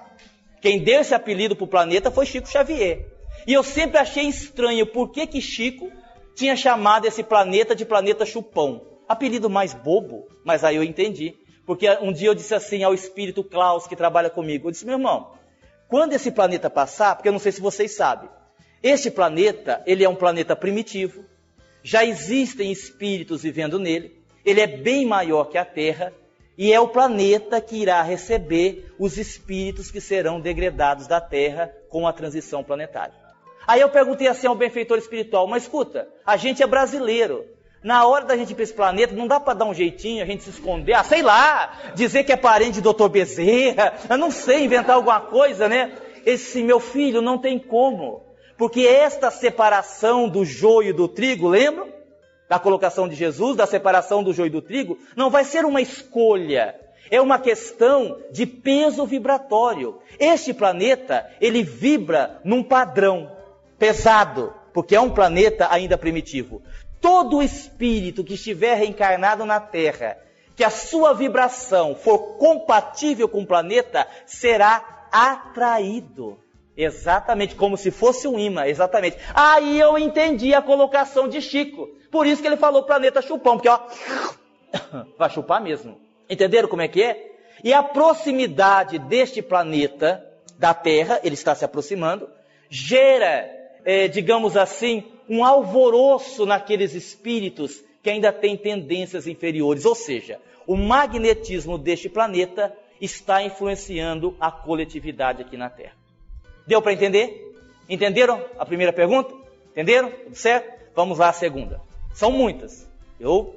[0.67, 3.05] Quem deu esse apelido para o planeta foi Chico Xavier.
[3.47, 5.89] E eu sempre achei estranho por que, que Chico
[6.35, 8.85] tinha chamado esse planeta de planeta chupão.
[9.07, 11.35] Apelido mais bobo, mas aí eu entendi.
[11.65, 14.97] Porque um dia eu disse assim ao espírito Klaus que trabalha comigo, eu disse, meu
[14.97, 15.31] irmão,
[15.87, 18.29] quando esse planeta passar, porque eu não sei se vocês sabem,
[18.83, 21.23] este planeta, ele é um planeta primitivo,
[21.81, 26.11] já existem espíritos vivendo nele, ele é bem maior que a Terra,
[26.57, 32.07] e é o planeta que irá receber os espíritos que serão degradados da Terra com
[32.07, 33.13] a transição planetária.
[33.67, 37.45] Aí eu perguntei assim ao benfeitor espiritual, mas escuta, a gente é brasileiro.
[37.83, 40.25] Na hora da gente ir para esse planeta, não dá para dar um jeitinho, a
[40.25, 43.07] gente se esconder, ah, sei lá, dizer que é parente de Dr.
[43.07, 45.95] Bezerra, eu não sei, inventar alguma coisa, né?
[46.25, 48.25] Esse meu filho não tem como.
[48.57, 51.96] Porque esta separação do joio e do trigo, lembram?
[52.49, 56.75] Da colocação de Jesus, da separação do joio do trigo, não vai ser uma escolha,
[57.09, 59.99] é uma questão de peso vibratório.
[60.19, 63.31] Este planeta, ele vibra num padrão
[63.77, 66.61] pesado, porque é um planeta ainda primitivo.
[67.01, 70.17] Todo espírito que estiver reencarnado na Terra,
[70.55, 76.39] que a sua vibração for compatível com o planeta, será atraído.
[76.77, 79.17] Exatamente, como se fosse um imã, exatamente.
[79.33, 81.89] Aí eu entendi a colocação de Chico.
[82.11, 83.79] Por isso que ele falou planeta chupão, porque ó,
[85.17, 85.99] vai chupar mesmo.
[86.29, 87.31] Entenderam como é que é?
[87.63, 90.23] E a proximidade deste planeta
[90.59, 92.29] da Terra, ele está se aproximando,
[92.69, 93.49] gera,
[93.83, 99.83] é, digamos assim, um alvoroço naqueles espíritos que ainda têm tendências inferiores.
[99.83, 105.96] Ou seja, o magnetismo deste planeta está influenciando a coletividade aqui na Terra.
[106.67, 107.55] Deu para entender?
[107.89, 109.33] Entenderam a primeira pergunta?
[109.71, 110.11] Entenderam?
[110.11, 110.69] Tudo certo?
[110.93, 111.79] Vamos lá a segunda.
[112.13, 112.85] São muitas.
[113.19, 113.55] Eu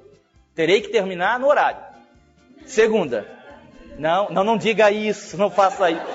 [0.55, 1.83] terei que terminar no horário.
[2.65, 3.27] Segunda.
[3.99, 6.07] Não, não, não diga isso, não faça isso.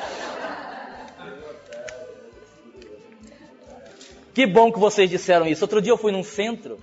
[4.34, 5.64] Que bom que vocês disseram isso.
[5.64, 6.80] Outro dia eu fui num centro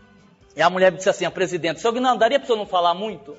[0.54, 2.94] e a mulher disse assim, a presidente, seu Guinaldo, daria para o senhor não falar
[2.94, 3.36] muito?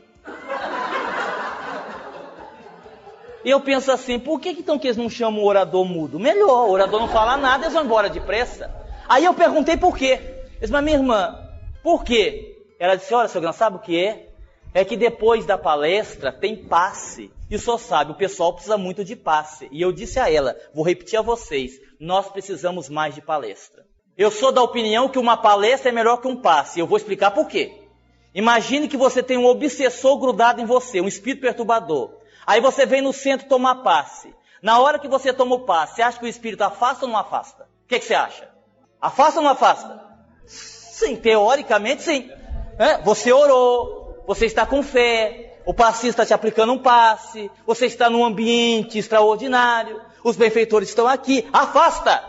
[3.44, 6.20] E eu penso assim, por que então que eles não chamam o orador mudo?
[6.20, 8.74] Melhor, o orador não fala nada, eles vão embora depressa.
[9.08, 10.20] Aí eu perguntei por quê.
[10.58, 11.38] Eles mas minha irmã,
[11.84, 12.66] por quê?
[12.80, 14.30] Ela disse, olha, seu grão, sabe o que é?
[14.74, 17.32] É que depois da palestra tem passe.
[17.52, 19.68] E senhor sabe, o pessoal precisa muito de passe.
[19.72, 23.86] E eu disse a ela, vou repetir a vocês, nós precisamos mais de palestra.
[24.18, 26.80] Eu sou da opinião que uma palestra é melhor que um passe.
[26.80, 27.74] E eu vou explicar por quê.
[28.34, 32.23] Imagine que você tem um obsessor grudado em você, um espírito perturbador.
[32.46, 34.34] Aí você vem no centro tomar passe.
[34.62, 37.20] Na hora que você toma o passe, você acha que o espírito afasta ou não
[37.20, 37.64] afasta?
[37.64, 38.48] O que, que você acha?
[39.02, 40.02] Afasta ou não afasta?
[40.46, 42.30] Sim, teoricamente sim.
[42.80, 43.00] É?
[43.00, 48.10] Você orou, você está com fé, o passista está te aplicando um passe, você está
[48.10, 51.48] num ambiente extraordinário, os benfeitores estão aqui.
[51.52, 52.24] Afasta!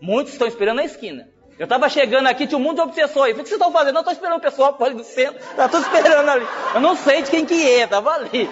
[0.00, 1.28] Muitos estão esperando na esquina.
[1.60, 3.34] Eu estava chegando aqui, tinha um monte de obsessores.
[3.34, 3.92] O que vocês estão fazendo?
[3.92, 5.38] Não, estou esperando o pessoal ali do centro.
[5.38, 6.46] Está tudo esperando ali.
[6.74, 8.48] Eu não sei de quem que é, estava ali.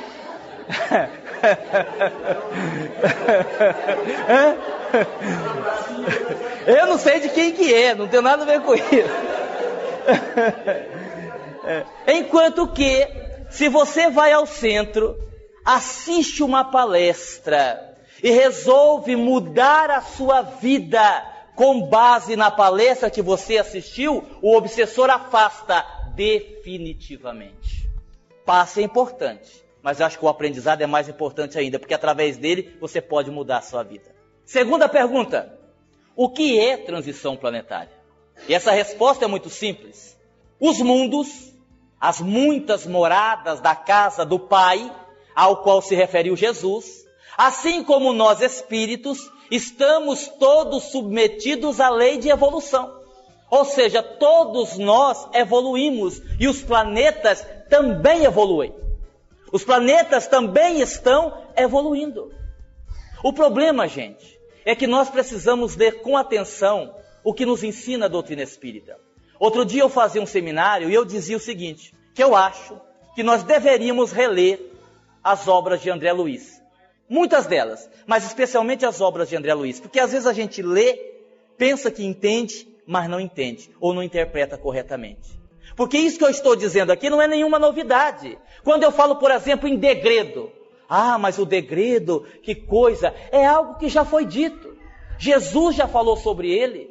[6.66, 8.84] Eu não sei de quem que é, não tem nada a ver com isso.
[12.06, 13.08] Enquanto que,
[13.48, 15.16] se você vai ao centro,
[15.64, 23.58] assiste uma palestra e resolve mudar a sua vida com base na palestra que você
[23.58, 27.90] assistiu, o obsessor afasta definitivamente.
[28.46, 32.36] Passe é importante, mas eu acho que o aprendizado é mais importante ainda, porque através
[32.36, 34.14] dele você pode mudar a sua vida.
[34.44, 35.58] Segunda pergunta:
[36.14, 37.90] o que é transição planetária?
[38.48, 40.16] E essa resposta é muito simples.
[40.60, 41.52] Os mundos,
[42.00, 44.94] as muitas moradas da casa do Pai,
[45.34, 47.04] ao qual se referiu Jesus,
[47.38, 52.98] Assim como nós espíritos, estamos todos submetidos à lei de evolução.
[53.50, 58.74] Ou seja, todos nós evoluímos e os planetas também evoluem.
[59.50, 62.30] Os planetas também estão evoluindo.
[63.22, 68.08] O problema, gente, é que nós precisamos ler com atenção o que nos ensina a
[68.08, 68.98] doutrina espírita.
[69.38, 72.78] Outro dia eu fazia um seminário e eu dizia o seguinte: que eu acho
[73.14, 74.60] que nós deveríamos reler
[75.24, 76.57] as obras de André Luiz.
[77.08, 80.94] Muitas delas, mas especialmente as obras de André Luiz, porque às vezes a gente lê,
[81.56, 85.38] pensa que entende, mas não entende ou não interpreta corretamente.
[85.74, 88.38] Porque isso que eu estou dizendo aqui não é nenhuma novidade.
[88.64, 90.50] Quando eu falo, por exemplo, em degredo,
[90.88, 94.76] ah, mas o degredo, que coisa, é algo que já foi dito.
[95.18, 96.90] Jesus já falou sobre ele.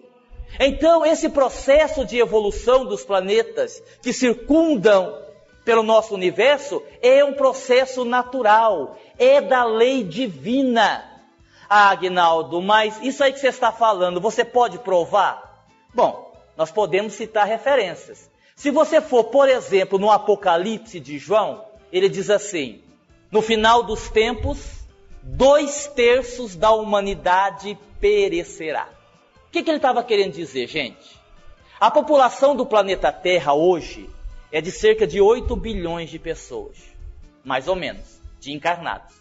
[0.60, 5.13] Então, esse processo de evolução dos planetas que circundam
[5.65, 11.03] pelo nosso universo é um processo natural, é da lei divina.
[11.69, 15.65] Ah, Agnaldo, mas isso aí que você está falando, você pode provar?
[15.93, 18.30] Bom, nós podemos citar referências.
[18.56, 22.82] Se você for, por exemplo, no Apocalipse de João, ele diz assim:
[23.32, 24.58] no final dos tempos,
[25.21, 28.89] dois terços da humanidade perecerá.
[29.47, 31.17] O que, que ele estava querendo dizer, gente?
[31.80, 34.10] A população do planeta Terra hoje
[34.51, 36.77] é de cerca de 8 bilhões de pessoas,
[37.43, 39.15] mais ou menos, de encarnados.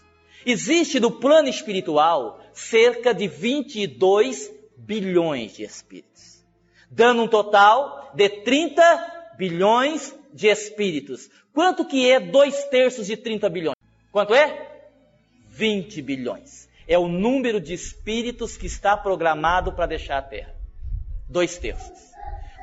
[0.45, 6.45] Existe no plano espiritual cerca de 22 bilhões de espíritos,
[6.91, 11.29] dando um total de 30 bilhões de espíritos.
[11.53, 13.77] Quanto que é dois terços de 30 bilhões?
[14.13, 14.91] Quanto é?
[15.49, 16.69] 20 bilhões.
[16.87, 20.55] É o número de espíritos que está programado para deixar a Terra.
[21.29, 22.16] Dois terços.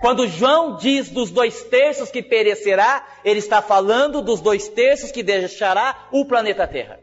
[0.03, 5.23] Quando João diz dos dois terços que perecerá, ele está falando dos dois terços que
[5.23, 6.99] deixará o planeta Terra.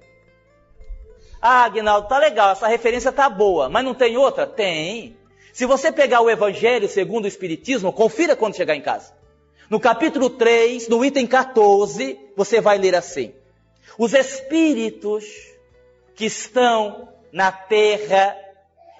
[1.41, 4.47] Ah, Agnaldo, tá legal, essa referência tá boa, mas não tem outra?
[4.47, 5.17] Tem.
[5.51, 9.15] Se você pegar o Evangelho segundo o Espiritismo, confira quando chegar em casa.
[9.71, 13.33] No capítulo 3, no item 14, você vai ler assim:
[13.97, 15.25] Os espíritos
[16.15, 18.37] que estão na terra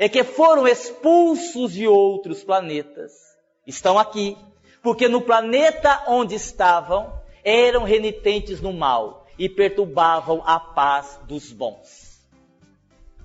[0.01, 3.30] e que foram expulsos de outros planetas
[3.67, 4.37] estão aqui,
[4.83, 12.21] porque no planeta onde estavam eram renitentes no mal e perturbavam a paz dos bons.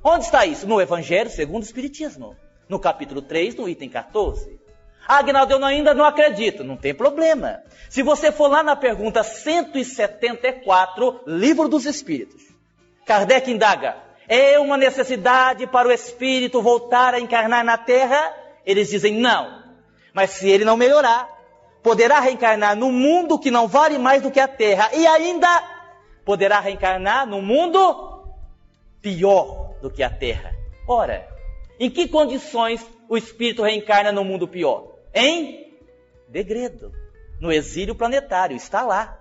[0.04, 0.68] Onde está isso?
[0.68, 2.36] No Evangelho segundo o Espiritismo,
[2.70, 4.60] no capítulo 3, no item 14.
[5.08, 6.64] Ah, Agnaldo, eu ainda não acredito.
[6.64, 7.62] Não tem problema.
[7.90, 12.44] Se você for lá na pergunta 174, Livro dos Espíritos,
[13.06, 18.34] Kardec indaga: é uma necessidade para o espírito voltar a encarnar na Terra?
[18.66, 19.65] Eles dizem não.
[20.16, 21.30] Mas se ele não melhorar,
[21.84, 25.50] poderá reencarnar no mundo que não vale mais do que a terra e ainda
[26.24, 28.24] poderá reencarnar no mundo
[29.02, 30.56] pior do que a terra.
[30.88, 31.28] Ora,
[31.78, 34.94] em que condições o espírito reencarna no mundo pior?
[35.14, 35.76] Em
[36.30, 36.94] degredo,
[37.42, 39.20] no exílio planetário, está lá.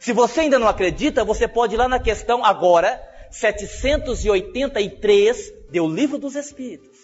[0.00, 6.18] Se você ainda não acredita, você pode ir lá na questão agora 783 do Livro
[6.18, 6.95] dos Espíritos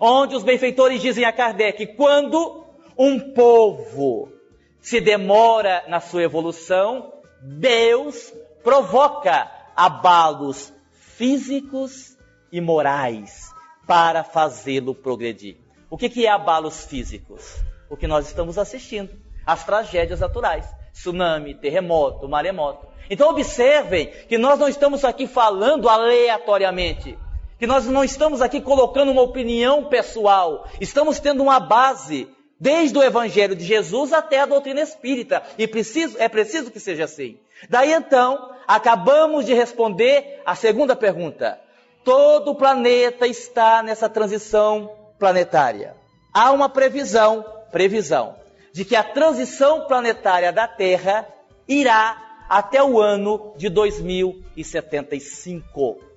[0.00, 2.64] onde os benfeitores dizem a Kardec: quando
[2.96, 4.32] um povo
[4.80, 8.32] se demora na sua evolução, Deus
[8.64, 12.16] provoca abalos físicos
[12.50, 13.50] e morais
[13.86, 15.56] para fazê-lo progredir.
[15.90, 17.56] O que, que é abalos físicos?
[17.90, 19.10] O que nós estamos assistindo,
[19.44, 22.86] as tragédias naturais, tsunami, terremoto, maremoto.
[23.08, 27.18] Então observem que nós não estamos aqui falando aleatoriamente
[27.60, 32.26] que nós não estamos aqui colocando uma opinião pessoal, estamos tendo uma base
[32.58, 37.04] desde o Evangelho de Jesus até a doutrina espírita, e preciso, é preciso que seja
[37.04, 37.38] assim.
[37.68, 41.60] Daí então, acabamos de responder a segunda pergunta.
[42.02, 45.94] Todo o planeta está nessa transição planetária.
[46.32, 48.36] Há uma previsão, previsão,
[48.72, 51.28] de que a transição planetária da Terra
[51.68, 56.09] irá até o ano de 2075.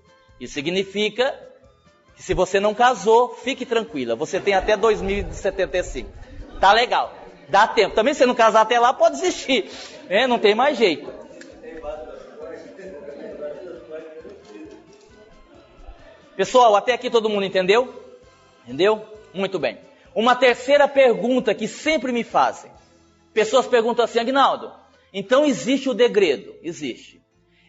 [0.43, 1.33] Isso significa
[2.17, 4.13] que se você não casou, fique tranquila.
[4.13, 6.11] Você tem até 2075.
[6.59, 7.15] Tá legal.
[7.47, 7.95] Dá tempo.
[7.95, 9.71] Também se não casar até lá, pode desistir.
[10.09, 11.09] É, não tem mais jeito.
[16.35, 18.03] Pessoal, até aqui todo mundo entendeu?
[18.65, 19.01] Entendeu?
[19.33, 19.77] Muito bem.
[20.13, 22.69] Uma terceira pergunta que sempre me fazem.
[23.33, 24.73] Pessoas perguntam assim, Agnaldo,
[25.13, 26.53] então existe o degredo?
[26.61, 27.22] Existe.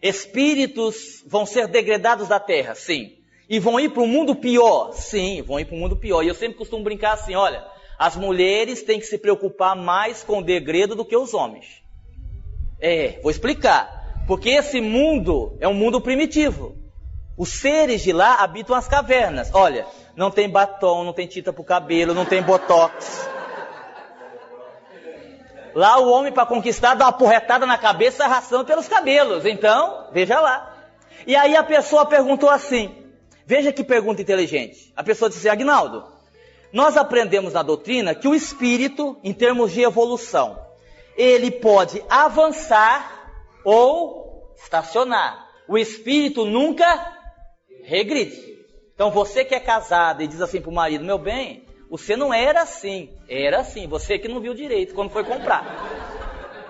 [0.07, 3.13] Espíritos vão ser degradados da terra, sim.
[3.49, 6.21] E vão ir para um mundo pior, sim, vão ir para um mundo pior.
[6.21, 7.65] E eu sempre costumo brincar assim: olha,
[7.97, 11.65] as mulheres têm que se preocupar mais com o degredo do que os homens.
[12.79, 14.23] É, vou explicar.
[14.27, 16.77] Porque esse mundo é um mundo primitivo.
[17.35, 19.49] Os seres de lá habitam as cavernas.
[19.55, 23.27] Olha, não tem batom, não tem tinta para o cabelo, não tem botox.
[25.75, 29.45] Lá o homem para conquistar dá uma porretada na cabeça arrastando pelos cabelos.
[29.45, 30.73] Então, veja lá.
[31.27, 32.95] E aí a pessoa perguntou assim:
[33.45, 34.93] veja que pergunta inteligente.
[34.95, 36.05] A pessoa disse: Agnaldo,
[36.71, 40.57] nós aprendemos na doutrina que o espírito, em termos de evolução,
[41.17, 43.33] ele pode avançar
[43.65, 45.45] ou estacionar.
[45.67, 47.17] O espírito nunca
[47.83, 48.55] regride.
[48.93, 52.33] Então você que é casado e diz assim para o marido: meu bem, você não
[52.33, 53.09] era assim.
[53.27, 53.87] Era assim.
[53.87, 55.63] Você que não viu direito quando foi comprar.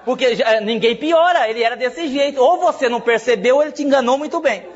[0.04, 2.42] Porque já, ninguém piora, ele era desse jeito.
[2.42, 4.68] Ou você não percebeu, ou ele te enganou muito bem.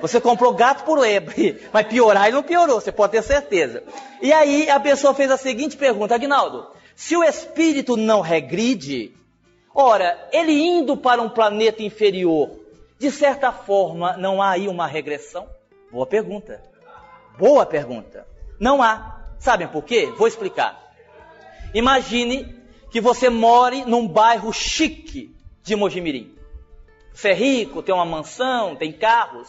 [0.00, 3.82] Você comprou gato por lebre, mas piorar ele não piorou, você pode ter certeza.
[4.22, 9.12] E aí a pessoa fez a seguinte pergunta, Agnaldo, se o espírito não regride,
[9.74, 12.50] ora, ele indo para um planeta inferior,
[12.98, 15.48] de certa forma, não há aí uma regressão?
[15.90, 16.60] Boa pergunta.
[17.38, 18.26] Boa pergunta.
[18.58, 19.17] Não há.
[19.38, 20.12] Sabem por quê?
[20.16, 20.92] Vou explicar.
[21.72, 22.56] Imagine
[22.90, 26.34] que você more num bairro chique de Mojimirim.
[27.12, 29.48] Você é rico, tem uma mansão, tem carros.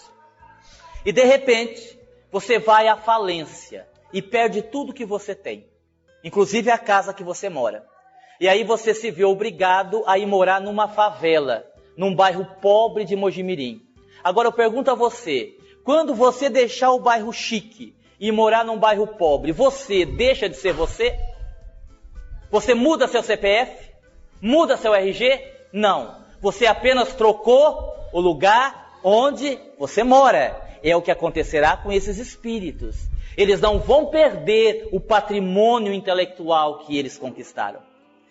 [1.05, 1.99] E de repente,
[2.31, 5.67] você vai à falência e perde tudo que você tem,
[6.23, 7.85] inclusive a casa que você mora.
[8.39, 11.65] E aí você se vê obrigado a ir morar numa favela,
[11.95, 13.81] num bairro pobre de Mojimirim.
[14.23, 19.07] Agora eu pergunto a você, quando você deixar o bairro chique e morar num bairro
[19.07, 21.17] pobre, você deixa de ser você?
[22.51, 23.91] Você muda seu CPF?
[24.41, 25.41] Muda seu RG?
[25.71, 26.15] Não.
[26.41, 30.67] Você apenas trocou o lugar onde você mora.
[30.83, 32.95] É o que acontecerá com esses espíritos.
[33.37, 37.88] Eles não vão perder o patrimônio intelectual que eles conquistaram.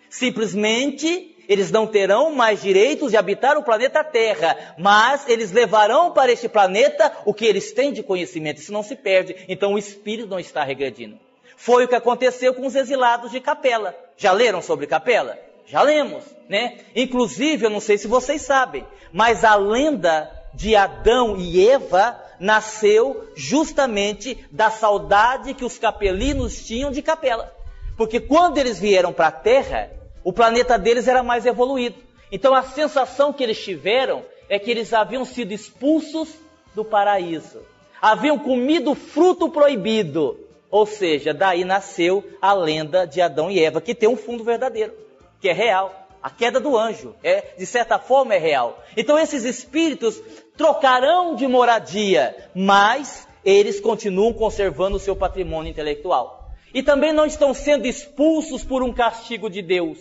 [0.09, 6.31] Simplesmente eles não terão mais direitos de habitar o planeta Terra, mas eles levarão para
[6.31, 8.61] este planeta o que eles têm de conhecimento.
[8.61, 9.35] Isso não se perde.
[9.47, 11.17] Então o espírito não está regredindo.
[11.57, 13.95] Foi o que aconteceu com os exilados de Capela.
[14.15, 15.39] Já leram sobre Capela?
[15.65, 16.77] Já lemos, né?
[16.95, 23.27] Inclusive, eu não sei se vocês sabem, mas a lenda de Adão e Eva nasceu
[23.35, 27.53] justamente da saudade que os capelinos tinham de Capela.
[27.97, 31.97] Porque quando eles vieram para a Terra, o planeta deles era mais evoluído.
[32.31, 36.29] Então a sensação que eles tiveram é que eles haviam sido expulsos
[36.75, 37.61] do paraíso.
[38.01, 40.39] Haviam comido fruto proibido.
[40.71, 44.93] Ou seja, daí nasceu a lenda de Adão e Eva, que tem um fundo verdadeiro,
[45.41, 46.07] que é real.
[46.21, 48.83] A queda do anjo, é, de certa forma, é real.
[48.95, 50.21] Então esses espíritos
[50.55, 56.38] trocarão de moradia, mas eles continuam conservando o seu patrimônio intelectual.
[56.73, 59.97] E também não estão sendo expulsos por um castigo de Deus.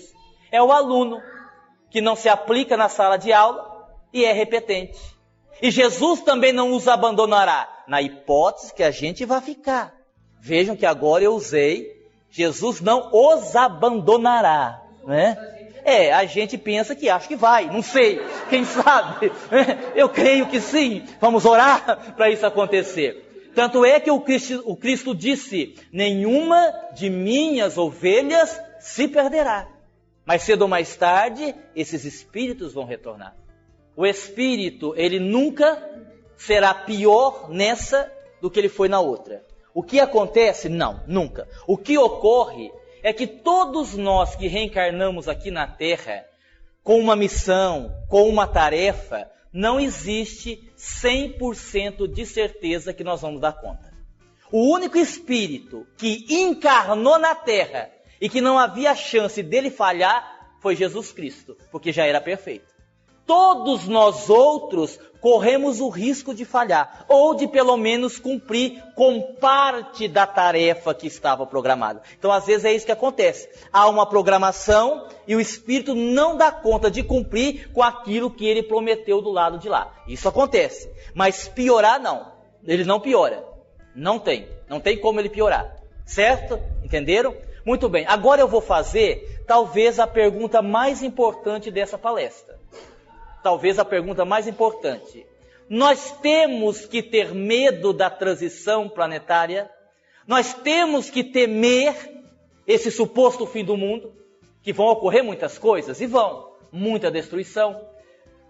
[0.51, 1.21] É o aluno
[1.91, 4.99] que não se aplica na sala de aula e é repetente.
[5.61, 9.95] E Jesus também não os abandonará, na hipótese que a gente vai ficar.
[10.41, 11.99] Vejam que agora eu usei,
[12.31, 15.37] Jesus não os abandonará, né?
[15.85, 19.33] É, a gente pensa que acha que vai, não sei, quem sabe?
[19.97, 23.28] Eu creio que sim, vamos orar para isso acontecer.
[23.59, 29.69] Tanto é que o Cristo, o Cristo disse: Nenhuma de minhas ovelhas se perderá.
[30.25, 33.37] Mas cedo ou mais tarde, esses espíritos vão retornar.
[33.97, 35.77] O espírito, ele nunca
[36.37, 38.09] será pior nessa
[38.41, 39.45] do que ele foi na outra.
[39.75, 40.69] O que acontece?
[40.69, 41.49] Não, nunca.
[41.67, 42.71] O que ocorre
[43.03, 46.25] é que todos nós que reencarnamos aqui na Terra,
[46.85, 53.53] com uma missão, com uma tarefa, não existe 100% de certeza que nós vamos dar
[53.53, 53.93] conta.
[54.51, 60.75] O único espírito que encarnou na terra e que não havia chance dele falhar foi
[60.75, 62.75] Jesus Cristo, porque já era perfeito.
[63.27, 70.09] Todos nós outros corremos o risco de falhar, ou de pelo menos cumprir com parte
[70.09, 72.03] da tarefa que estava programada.
[72.19, 73.49] Então, às vezes é isso que acontece.
[73.73, 78.63] Há uma programação e o espírito não dá conta de cumprir com aquilo que ele
[78.63, 79.95] prometeu do lado de lá.
[80.07, 80.91] Isso acontece.
[81.15, 82.33] Mas piorar não.
[82.65, 83.45] Ele não piora.
[83.95, 84.49] Não tem.
[84.69, 85.77] Não tem como ele piorar.
[86.05, 86.59] Certo?
[86.83, 87.37] Entenderam?
[87.65, 88.07] Muito bem.
[88.07, 92.59] Agora eu vou fazer talvez a pergunta mais importante dessa palestra
[93.49, 95.25] talvez a pergunta mais importante.
[95.71, 99.71] Nós temos que ter medo da transição planetária?
[100.27, 101.95] Nós temos que temer
[102.67, 104.13] esse suposto fim do mundo?
[104.63, 105.99] Que vão ocorrer muitas coisas?
[105.99, 106.53] E vão.
[106.71, 107.81] Muita destruição.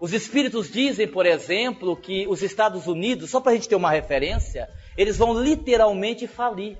[0.01, 3.91] Os espíritos dizem, por exemplo, que os Estados Unidos, só para a gente ter uma
[3.91, 6.77] referência, eles vão literalmente falir.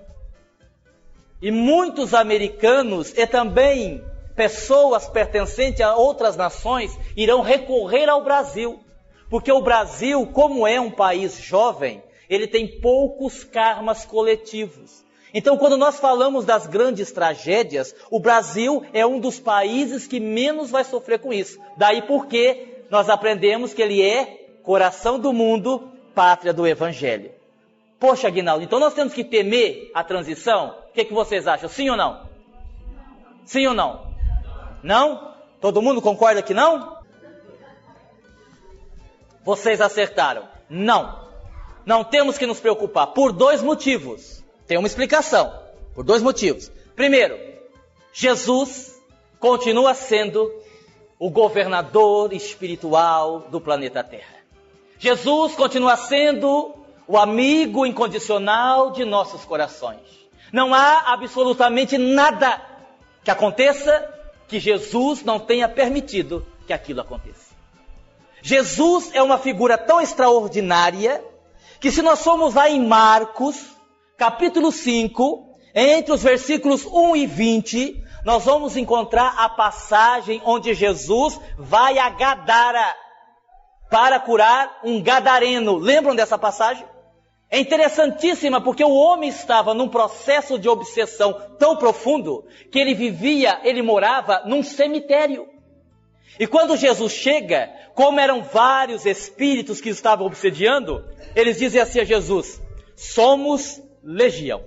[1.42, 4.04] E muitos americanos e também
[4.40, 8.80] pessoas pertencentes a outras nações irão recorrer ao Brasil,
[9.30, 15.04] Porque o Brasil, como é um país jovem, ele tem poucos karmas coletivos.
[15.34, 20.72] Então, quando nós falamos das grandes tragédias, o Brasil é um dos países que menos
[20.72, 21.60] vai sofrer com isso.
[21.78, 27.30] Daí porque nós aprendemos que ele é coração do mundo, pátria do Evangelho.
[28.00, 30.78] Poxa, Aguinaldo, então nós temos que temer a transição?
[30.90, 31.70] O que, que vocês acham?
[31.70, 32.28] Sim ou não?
[33.46, 34.09] Sim ou não?
[34.84, 35.34] Não?
[35.60, 36.98] Todo mundo concorda que não?
[39.44, 40.48] Vocês acertaram.
[40.70, 41.28] Não.
[41.86, 44.44] Não temos que nos preocupar por dois motivos.
[44.68, 45.52] Tem uma explicação.
[45.94, 46.72] Por dois motivos.
[46.96, 47.38] Primeiro,
[48.14, 49.02] Jesus
[49.40, 50.52] continua sendo
[51.18, 54.38] o governador espiritual do planeta Terra.
[54.98, 56.76] Jesus continua sendo
[57.08, 60.00] o amigo incondicional de nossos corações.
[60.52, 62.62] Não há absolutamente nada
[63.24, 64.19] que aconteça
[64.50, 67.54] que Jesus não tenha permitido que aquilo aconteça.
[68.42, 71.24] Jesus é uma figura tão extraordinária
[71.80, 73.64] que se nós formos lá em Marcos,
[74.18, 81.40] capítulo 5, entre os versículos 1 e 20, nós vamos encontrar a passagem onde Jesus
[81.58, 82.96] vai a Gadara
[83.90, 85.78] para curar um gadareno.
[85.78, 86.86] Lembram dessa passagem?
[87.52, 93.60] É interessantíssima porque o homem estava num processo de obsessão tão profundo que ele vivia,
[93.64, 95.48] ele morava num cemitério.
[96.40, 101.04] E quando Jesus chega, como eram vários espíritos que estavam obsediando,
[101.36, 102.62] eles dizem assim a Jesus:
[102.96, 104.64] somos legião.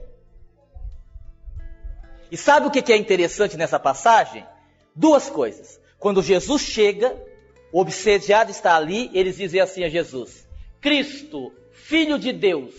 [2.33, 4.45] E sabe o que é interessante nessa passagem?
[4.95, 5.81] Duas coisas.
[5.99, 7.17] Quando Jesus chega,
[7.73, 10.49] o obsediado está ali, eles dizem assim a Jesus:
[10.81, 11.53] Cristo,
[11.93, 12.73] Filho de Deus,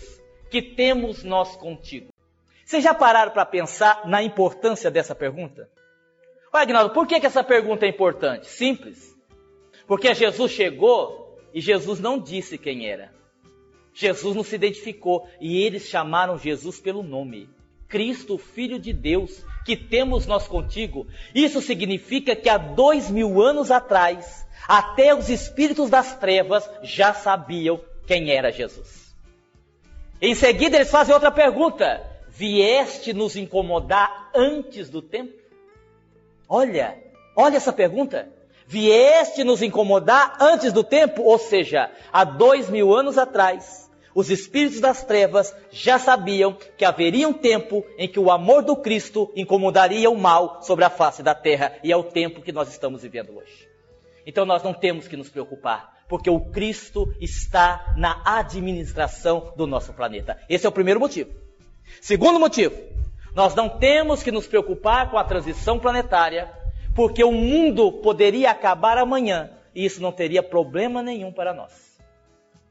[0.50, 2.12] que temos nós contigo.
[2.66, 5.70] Vocês já pararam para pensar na importância dessa pergunta?
[6.52, 8.48] Olha, Agnaldo, por que, que essa pergunta é importante?
[8.48, 9.16] Simples.
[9.86, 13.14] Porque Jesus chegou e Jesus não disse quem era.
[13.92, 17.48] Jesus não se identificou e eles chamaram Jesus pelo nome.
[17.86, 21.06] Cristo, Filho de Deus, que temos nós contigo.
[21.32, 27.80] Isso significa que há dois mil anos atrás, até os espíritos das trevas já sabiam
[28.08, 29.03] quem era Jesus.
[30.24, 35.34] Em seguida, eles fazem outra pergunta: Vieste nos incomodar antes do tempo?
[36.48, 36.96] Olha,
[37.36, 38.32] olha essa pergunta.
[38.66, 41.22] Vieste nos incomodar antes do tempo?
[41.24, 47.28] Ou seja, há dois mil anos atrás, os espíritos das trevas já sabiam que haveria
[47.28, 51.34] um tempo em que o amor do Cristo incomodaria o mal sobre a face da
[51.34, 53.68] terra, e é o tempo que nós estamos vivendo hoje.
[54.26, 59.92] Então nós não temos que nos preocupar, porque o Cristo está na administração do nosso
[59.92, 60.38] planeta.
[60.48, 61.32] Esse é o primeiro motivo.
[62.00, 62.80] Segundo motivo,
[63.34, 66.48] nós não temos que nos preocupar com a transição planetária,
[66.94, 71.98] porque o mundo poderia acabar amanhã e isso não teria problema nenhum para nós.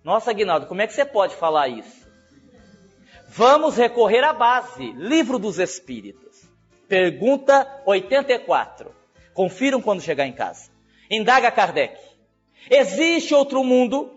[0.06, 2.08] Nossa, Aguinaldo, como é que você pode falar isso?
[3.28, 6.50] Vamos recorrer à base, Livro dos Espíritos.
[6.88, 8.90] Pergunta 84.
[9.34, 10.72] Confiram quando chegar em casa.
[11.12, 12.13] Indaga Kardec.
[12.70, 14.12] Existe outro mundo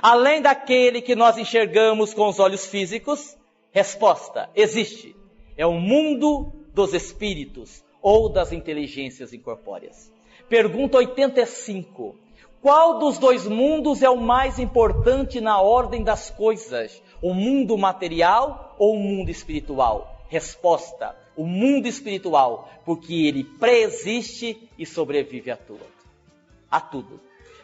[0.00, 3.36] além daquele que nós enxergamos com os olhos físicos?
[3.70, 5.14] Resposta: existe.
[5.56, 10.12] É o mundo dos espíritos ou das inteligências incorpóreas.
[10.48, 12.16] Pergunta 85.
[12.60, 17.02] Qual dos dois mundos é o mais importante na ordem das coisas?
[17.20, 20.24] O mundo material ou o mundo espiritual?
[20.28, 25.84] Resposta: o mundo espiritual, porque ele preexiste e sobrevive a tudo.
[26.70, 27.20] A tudo.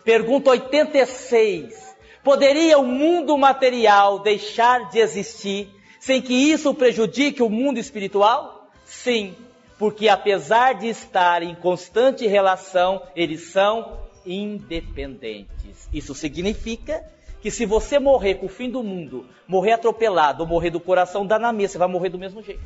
[0.09, 1.95] Pergunta 86.
[2.25, 5.69] Poderia o mundo material deixar de existir
[6.01, 8.71] sem que isso prejudique o mundo espiritual?
[8.87, 9.37] Sim,
[9.79, 15.87] porque apesar de estar em constante relação, eles são independentes.
[15.93, 17.05] Isso significa
[17.43, 21.27] que se você morrer com o fim do mundo, morrer atropelado ou morrer do coração
[21.27, 22.65] da na mesa, você vai morrer do mesmo jeito.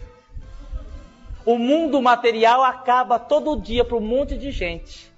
[1.45, 5.11] O mundo material acaba todo dia para um monte de gente.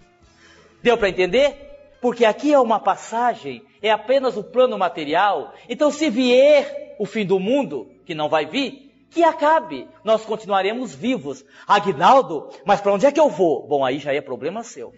[0.83, 1.74] Deu para entender?
[2.05, 5.55] Porque aqui é uma passagem, é apenas o plano material.
[5.67, 10.95] Então, se vier o fim do mundo, que não vai vir, que acabe, nós continuaremos
[10.95, 11.43] vivos.
[11.67, 13.67] Aguinaldo, mas para onde é que eu vou?
[13.67, 14.93] Bom, aí já é problema seu.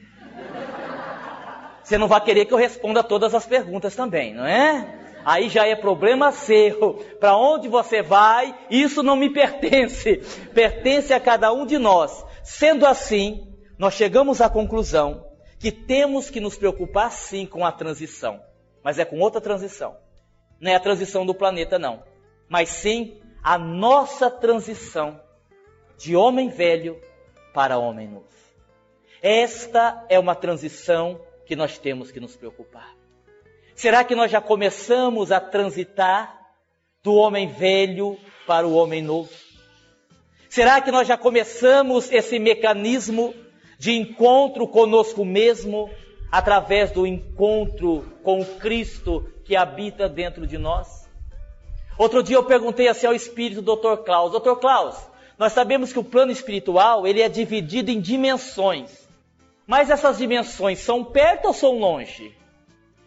[1.80, 4.92] Você não vai querer que eu responda todas as perguntas também, não é?
[5.24, 6.94] Aí já é problema seu.
[7.20, 10.16] Para onde você vai, isso não me pertence.
[10.52, 12.26] Pertence a cada um de nós.
[12.42, 13.46] Sendo assim,
[13.78, 15.25] nós chegamos à conclusão
[15.66, 18.40] que temos que nos preocupar sim com a transição.
[18.84, 19.96] Mas é com outra transição.
[20.60, 22.04] Não é a transição do planeta, não.
[22.48, 25.20] Mas sim a nossa transição
[25.98, 27.00] de homem velho
[27.52, 28.28] para homem novo.
[29.20, 32.94] Esta é uma transição que nós temos que nos preocupar.
[33.74, 36.46] Será que nós já começamos a transitar
[37.02, 39.32] do homem velho para o homem novo?
[40.48, 43.34] Será que nós já começamos esse mecanismo
[43.78, 45.90] de encontro conosco mesmo
[46.30, 51.08] através do encontro com Cristo que habita dentro de nós?
[51.98, 54.02] Outro dia eu perguntei assim ao espírito do Dr.
[54.04, 54.56] Klaus, Dr.
[54.56, 54.96] Klaus,
[55.38, 59.06] nós sabemos que o plano espiritual, ele é dividido em dimensões.
[59.66, 62.34] Mas essas dimensões são perto ou são longe?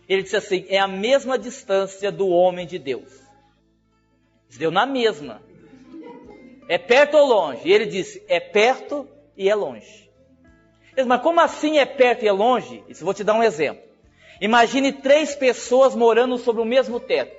[0.08, 3.20] Ele disse assim: é a mesma distância do homem de Deus.
[4.58, 5.42] Deu na mesma.
[6.68, 7.70] É perto ou longe?
[7.70, 9.08] Ele disse: é perto
[9.38, 10.09] e é longe.
[11.06, 12.84] Mas como assim é perto e é longe?
[12.88, 13.84] Isso vou te dar um exemplo.
[14.42, 17.36] Imagine três pessoas morando sobre o mesmo teto: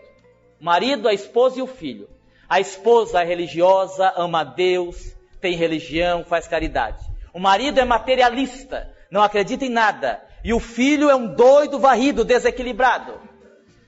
[0.61, 2.09] o marido, a esposa e o filho.
[2.49, 6.99] A esposa é religiosa, ama a Deus, tem religião, faz caridade.
[7.33, 10.21] O marido é materialista, não acredita em nada.
[10.43, 13.21] E o filho é um doido varrido, desequilibrado.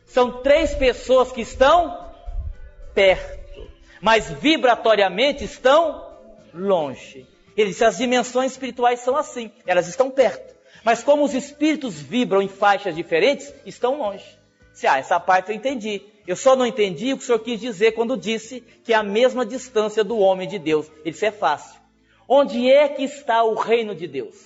[0.06, 2.10] São três pessoas que estão
[2.94, 3.68] perto,
[4.00, 6.06] mas vibratoriamente estão
[6.52, 7.26] longe.
[7.56, 10.54] Ele disse: as dimensões espirituais são assim, elas estão perto.
[10.84, 14.24] Mas como os espíritos vibram em faixas diferentes, estão longe.
[14.72, 16.02] Se ah, essa parte eu entendi.
[16.26, 19.02] Eu só não entendi o que o senhor quis dizer quando disse que é a
[19.02, 20.90] mesma distância do homem de Deus.
[21.00, 21.80] Ele disse: é fácil.
[22.28, 24.36] Onde é que está o reino de Deus?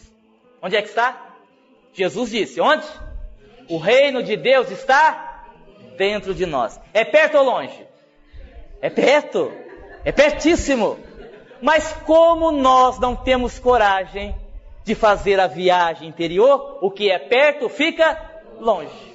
[0.60, 1.36] Onde é que está?
[1.92, 2.86] Jesus disse: onde?
[3.68, 5.46] O reino de Deus está
[5.96, 6.80] dentro de nós.
[6.92, 7.86] É perto ou longe?
[8.80, 9.52] É perto.
[10.04, 10.98] É pertíssimo.
[11.60, 14.34] Mas como nós não temos coragem
[14.84, 19.14] de fazer a viagem interior, o que é perto fica longe.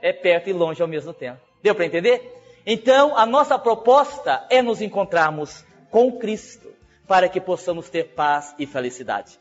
[0.00, 1.40] É perto e longe ao mesmo tempo.
[1.62, 2.32] Deu para entender?
[2.64, 6.72] Então, a nossa proposta é nos encontrarmos com Cristo,
[7.06, 9.38] para que possamos ter paz e felicidade.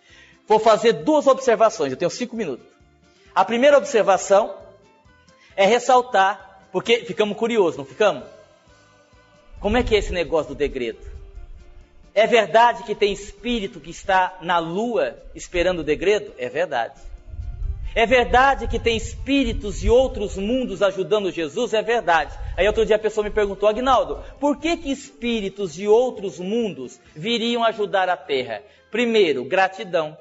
[0.48, 2.66] Vou fazer duas observações, eu tenho cinco minutos.
[3.34, 4.56] A primeira observação
[5.56, 8.24] é ressaltar, porque ficamos curiosos, não ficamos?
[9.60, 11.15] Como é que é esse negócio do degredo?
[12.16, 16.32] É verdade que tem espírito que está na lua esperando o degredo?
[16.38, 16.98] É verdade.
[17.94, 21.74] É verdade que tem espíritos de outros mundos ajudando Jesus?
[21.74, 22.34] É verdade.
[22.56, 27.02] Aí outro dia a pessoa me perguntou, Agnaldo, por que que espíritos de outros mundos
[27.14, 28.64] viriam ajudar a Terra?
[28.90, 30.18] Primeiro, gratidão.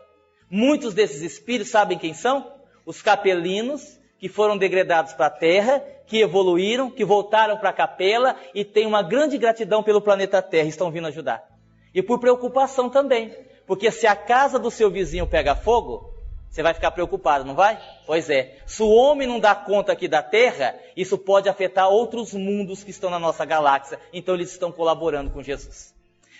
[0.50, 2.52] Muitos desses espíritos sabem quem são?
[2.84, 8.34] Os capelinos que foram degradados para a Terra, que evoluíram, que voltaram para a capela
[8.52, 11.53] e têm uma grande gratidão pelo planeta Terra, estão vindo ajudar.
[11.94, 13.34] E por preocupação também,
[13.66, 16.12] porque se a casa do seu vizinho pega fogo,
[16.50, 17.80] você vai ficar preocupado, não vai?
[18.06, 18.58] Pois é.
[18.64, 22.90] Se o homem não dá conta aqui da Terra, isso pode afetar outros mundos que
[22.90, 23.98] estão na nossa galáxia.
[24.12, 25.92] Então eles estão colaborando com Jesus.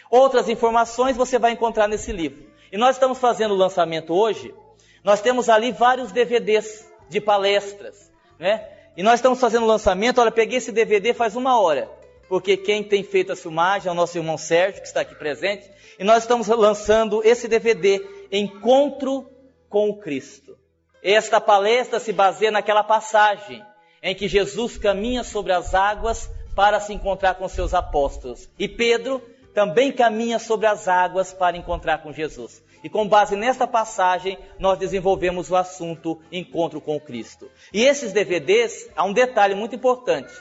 [0.08, 2.46] Outras informações você vai encontrar nesse livro.
[2.70, 4.54] E nós estamos fazendo o lançamento hoje.
[5.02, 8.68] Nós temos ali vários DVDs de palestras, né?
[8.96, 10.20] E nós estamos fazendo o lançamento.
[10.20, 11.90] Olha, peguei esse DVD faz uma hora,
[12.28, 15.70] porque quem tem feito a filmagem é o nosso irmão Sérgio, que está aqui presente.
[15.98, 18.00] E nós estamos lançando esse DVD,
[18.30, 19.28] Encontro
[19.68, 20.56] com o Cristo.
[21.02, 23.62] Esta palestra se baseia naquela passagem
[24.02, 28.48] em que Jesus caminha sobre as águas para se encontrar com seus apóstolos.
[28.58, 29.22] E Pedro
[29.54, 32.62] também caminha sobre as águas para encontrar com Jesus.
[32.82, 37.50] E com base nesta passagem, nós desenvolvemos o assunto Encontro com Cristo.
[37.72, 40.32] E esses DVDs, há um detalhe muito importante.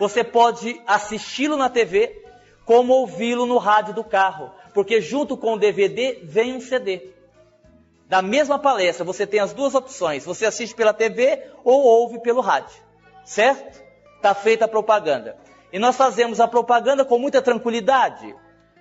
[0.00, 2.24] Você pode assisti-lo na TV,
[2.64, 7.10] como ouvi-lo no rádio do carro, porque junto com o DVD vem um CD.
[8.08, 10.24] Da mesma palestra, você tem as duas opções.
[10.24, 12.74] Você assiste pela TV ou ouve pelo rádio.
[13.26, 13.78] Certo?
[14.16, 15.36] Está feita a propaganda.
[15.70, 18.34] E nós fazemos a propaganda com muita tranquilidade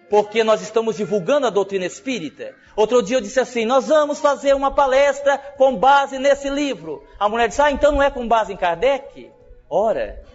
[0.10, 2.56] porque nós estamos divulgando a doutrina espírita.
[2.78, 7.04] Outro dia eu disse assim: nós vamos fazer uma palestra com base nesse livro.
[7.20, 9.30] A mulher disse: ah, então não é com base em Kardec?
[9.70, 10.29] Ora.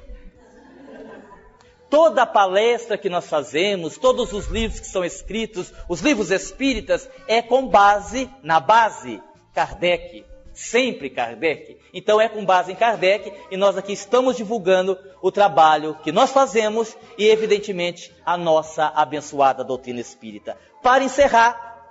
[1.95, 7.41] Toda palestra que nós fazemos, todos os livros que são escritos, os livros espíritas, é
[7.41, 9.23] com base na base
[9.55, 11.79] Kardec sempre Kardec.
[11.93, 16.33] Então é com base em Kardec e nós aqui estamos divulgando o trabalho que nós
[16.33, 20.59] fazemos e, evidentemente, a nossa abençoada doutrina espírita.
[20.83, 21.91] Para encerrar,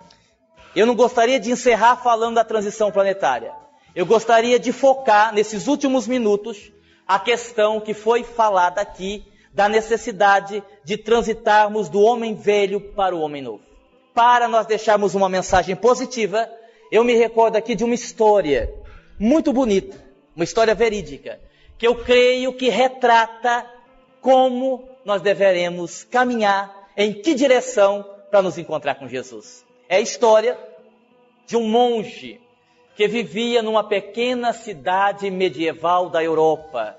[0.76, 3.54] eu não gostaria de encerrar falando da transição planetária.
[3.96, 6.74] Eu gostaria de focar nesses últimos minutos
[7.08, 13.22] a questão que foi falada aqui da necessidade de transitarmos do homem velho para o
[13.22, 13.62] homem novo.
[14.14, 16.50] Para nós deixarmos uma mensagem positiva
[16.94, 18.72] eu me recordo aqui de uma história
[19.18, 19.98] muito bonita,
[20.36, 21.40] uma história verídica,
[21.76, 23.66] que eu creio que retrata
[24.22, 29.66] como nós deveremos caminhar, em que direção para nos encontrar com Jesus.
[29.90, 30.56] É a história
[31.48, 32.40] de um monge
[32.96, 36.96] que vivia numa pequena cidade medieval da Europa.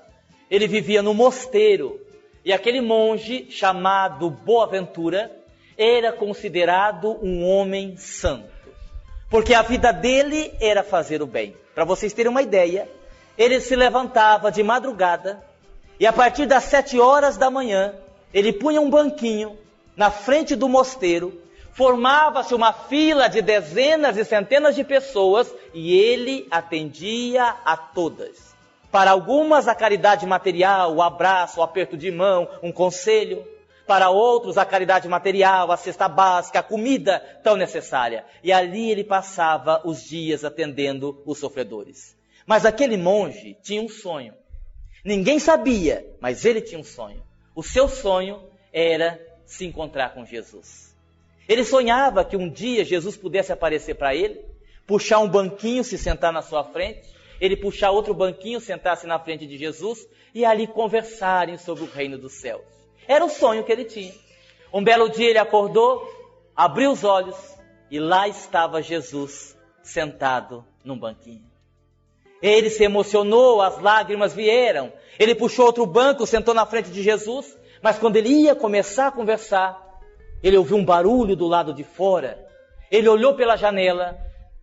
[0.51, 2.01] Ele vivia no mosteiro
[2.45, 5.31] e aquele monge chamado Boaventura
[5.75, 8.47] era considerado um homem santo,
[9.31, 11.57] porque a vida dele era fazer o bem.
[11.73, 12.87] Para vocês terem uma ideia,
[13.35, 15.43] ele se levantava de madrugada
[15.99, 17.95] e a partir das sete horas da manhã
[18.31, 19.57] ele punha um banquinho
[19.97, 21.41] na frente do mosteiro,
[21.73, 28.54] formava-se uma fila de dezenas e centenas de pessoas e ele atendia a todas.
[28.91, 33.45] Para algumas, a caridade material, o abraço, o aperto de mão, um conselho.
[33.85, 38.25] Para outros, a caridade material, a cesta básica, a comida tão necessária.
[38.43, 42.17] E ali ele passava os dias atendendo os sofredores.
[42.47, 44.33] Mas aquele monge tinha um sonho.
[45.03, 47.21] Ninguém sabia, mas ele tinha um sonho.
[47.53, 48.41] O seu sonho
[48.73, 50.95] era se encontrar com Jesus.
[51.47, 54.43] Ele sonhava que um dia Jesus pudesse aparecer para ele,
[54.87, 57.07] puxar um banquinho, se sentar na sua frente,
[57.39, 62.17] ele puxar outro banquinho, sentar-se na frente de Jesus e ali conversarem sobre o reino
[62.17, 62.63] dos céus.
[63.07, 64.13] Era o sonho que ele tinha.
[64.73, 66.05] Um belo dia ele acordou,
[66.55, 67.35] abriu os olhos
[67.89, 71.45] e lá estava Jesus sentado num banquinho.
[72.41, 74.91] Ele se emocionou, as lágrimas vieram.
[75.17, 79.11] Ele puxou outro banco, sentou na frente de Jesus, mas quando ele ia começar a
[79.11, 79.81] conversar,
[80.43, 82.45] ele ouviu um barulho do lado de fora.
[82.91, 84.17] Ele olhou pela janela,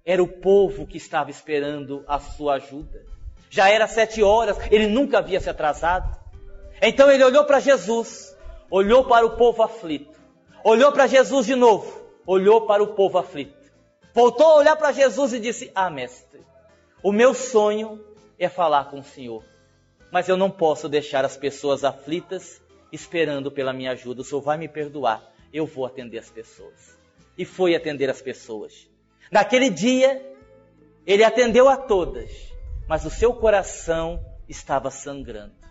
[0.05, 3.05] era o povo que estava esperando a sua ajuda.
[3.49, 6.17] Já era sete horas, ele nunca havia se atrasado.
[6.81, 8.37] Então ele olhou para Jesus,
[8.71, 10.19] olhou para o povo aflito,
[10.65, 13.63] olhou para Jesus de novo, olhou para o povo aflito.
[14.15, 16.41] Voltou a olhar para Jesus e disse: Ah, mestre,
[17.03, 18.05] o meu sonho
[18.39, 19.45] é falar com o Senhor,
[20.11, 24.21] mas eu não posso deixar as pessoas aflitas esperando pela minha ajuda.
[24.21, 25.23] O Senhor vai me perdoar,
[25.53, 26.99] eu vou atender as pessoas.
[27.39, 28.92] E foi atender as pessoas.
[29.33, 30.25] Naquele dia,
[31.05, 32.31] ele atendeu a todas,
[32.87, 35.63] mas o seu coração estava sangrando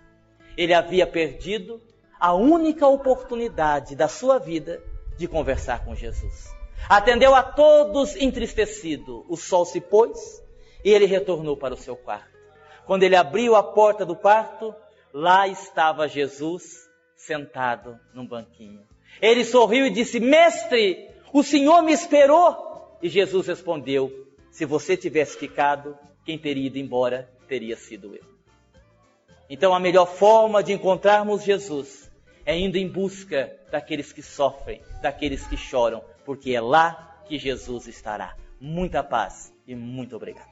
[0.58, 1.82] ele havia perdido
[2.20, 4.82] a única oportunidade da sua vida
[5.18, 6.54] de conversar com Jesus.
[6.90, 9.26] Atendeu a todos entristecido.
[9.28, 10.44] O sol se pôs
[10.84, 12.30] e ele retornou para o seu quarto.
[12.86, 14.74] Quando ele abriu a porta do quarto,
[15.14, 18.86] lá estava Jesus sentado num banquinho.
[19.22, 22.71] Ele sorriu e disse: Mestre, o Senhor me esperou.
[23.02, 28.24] E Jesus respondeu: Se você tivesse ficado, quem teria ido embora teria sido eu.
[29.50, 32.10] Então, a melhor forma de encontrarmos Jesus
[32.46, 37.88] é indo em busca daqueles que sofrem, daqueles que choram, porque é lá que Jesus
[37.88, 38.36] estará.
[38.60, 40.51] Muita paz e muito obrigado.